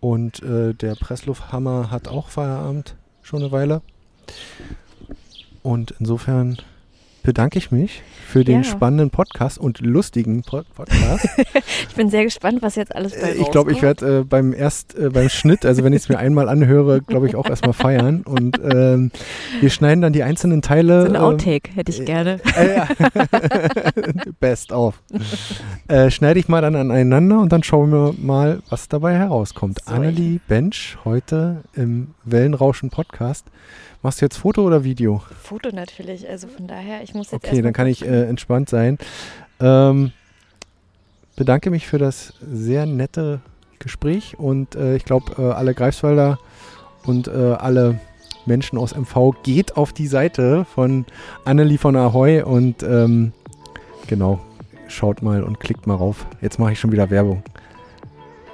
[0.00, 3.82] Und äh, der Presslufthammer hat auch Feierabend schon eine Weile.
[5.62, 6.56] Und insofern
[7.22, 8.64] bedanke ich mich für den ja.
[8.64, 11.28] spannenden Podcast und lustigen Pod Podcast.
[11.88, 14.52] ich bin sehr gespannt, was jetzt alles bei äh, Ich glaube, ich werde äh, beim
[14.52, 17.72] erst äh, beim Schnitt, also wenn ich es mir einmal anhöre, glaube ich auch erstmal
[17.72, 18.22] feiern.
[18.22, 19.10] Und ähm,
[19.60, 21.02] wir schneiden dann die einzelnen Teile.
[21.02, 22.40] So ein ähm, Outtake ähm, hätte ich gerne.
[22.56, 22.88] Äh, ja.
[24.40, 25.02] Best auf.
[25.88, 29.80] Äh, schneide ich mal dann aneinander und dann schauen wir mal, was dabei herauskommt.
[29.84, 33.46] So Annelie Bench heute im Wellenrauschen Podcast.
[34.02, 35.22] Machst du jetzt Foto oder Video?
[35.42, 38.96] Foto natürlich, also von daher, ich muss jetzt Okay, dann kann ich äh, entspannt sein.
[39.60, 40.12] Ähm,
[41.36, 43.40] bedanke mich für das sehr nette
[43.78, 46.38] Gespräch und äh, ich glaube, äh, alle Greifswalder
[47.04, 48.00] und äh, alle
[48.46, 51.04] Menschen aus MV geht auf die Seite von
[51.44, 53.32] Annelie von Ahoy und ähm,
[54.06, 54.40] genau,
[54.88, 56.26] schaut mal und klickt mal rauf.
[56.40, 57.42] Jetzt mache ich schon wieder Werbung.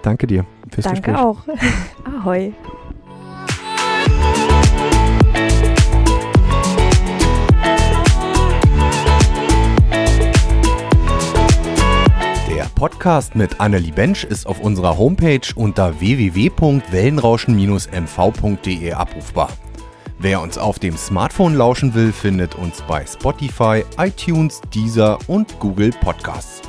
[0.03, 1.25] Danke dir fürs Danke Gespräch.
[1.25, 1.39] auch.
[2.23, 2.53] Ahoi.
[12.77, 19.49] Podcast mit Annelie Bench ist auf unserer Homepage unter www.wellenrauschen-mv.de abrufbar.
[20.19, 25.89] Wer uns auf dem Smartphone lauschen will, findet uns bei Spotify, iTunes, Deezer und Google
[25.91, 26.61] Podcasts.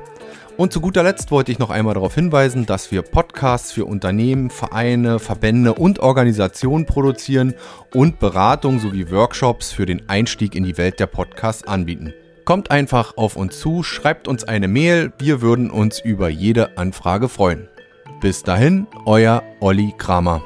[0.57, 4.49] Und zu guter Letzt wollte ich noch einmal darauf hinweisen, dass wir Podcasts für Unternehmen,
[4.49, 7.53] Vereine, Verbände und Organisationen produzieren
[7.93, 12.13] und Beratung sowie Workshops für den Einstieg in die Welt der Podcasts anbieten.
[12.45, 17.29] Kommt einfach auf uns zu, schreibt uns eine Mail, wir würden uns über jede Anfrage
[17.29, 17.69] freuen.
[18.25, 20.41] Bis dahin, euer Olli Kramer.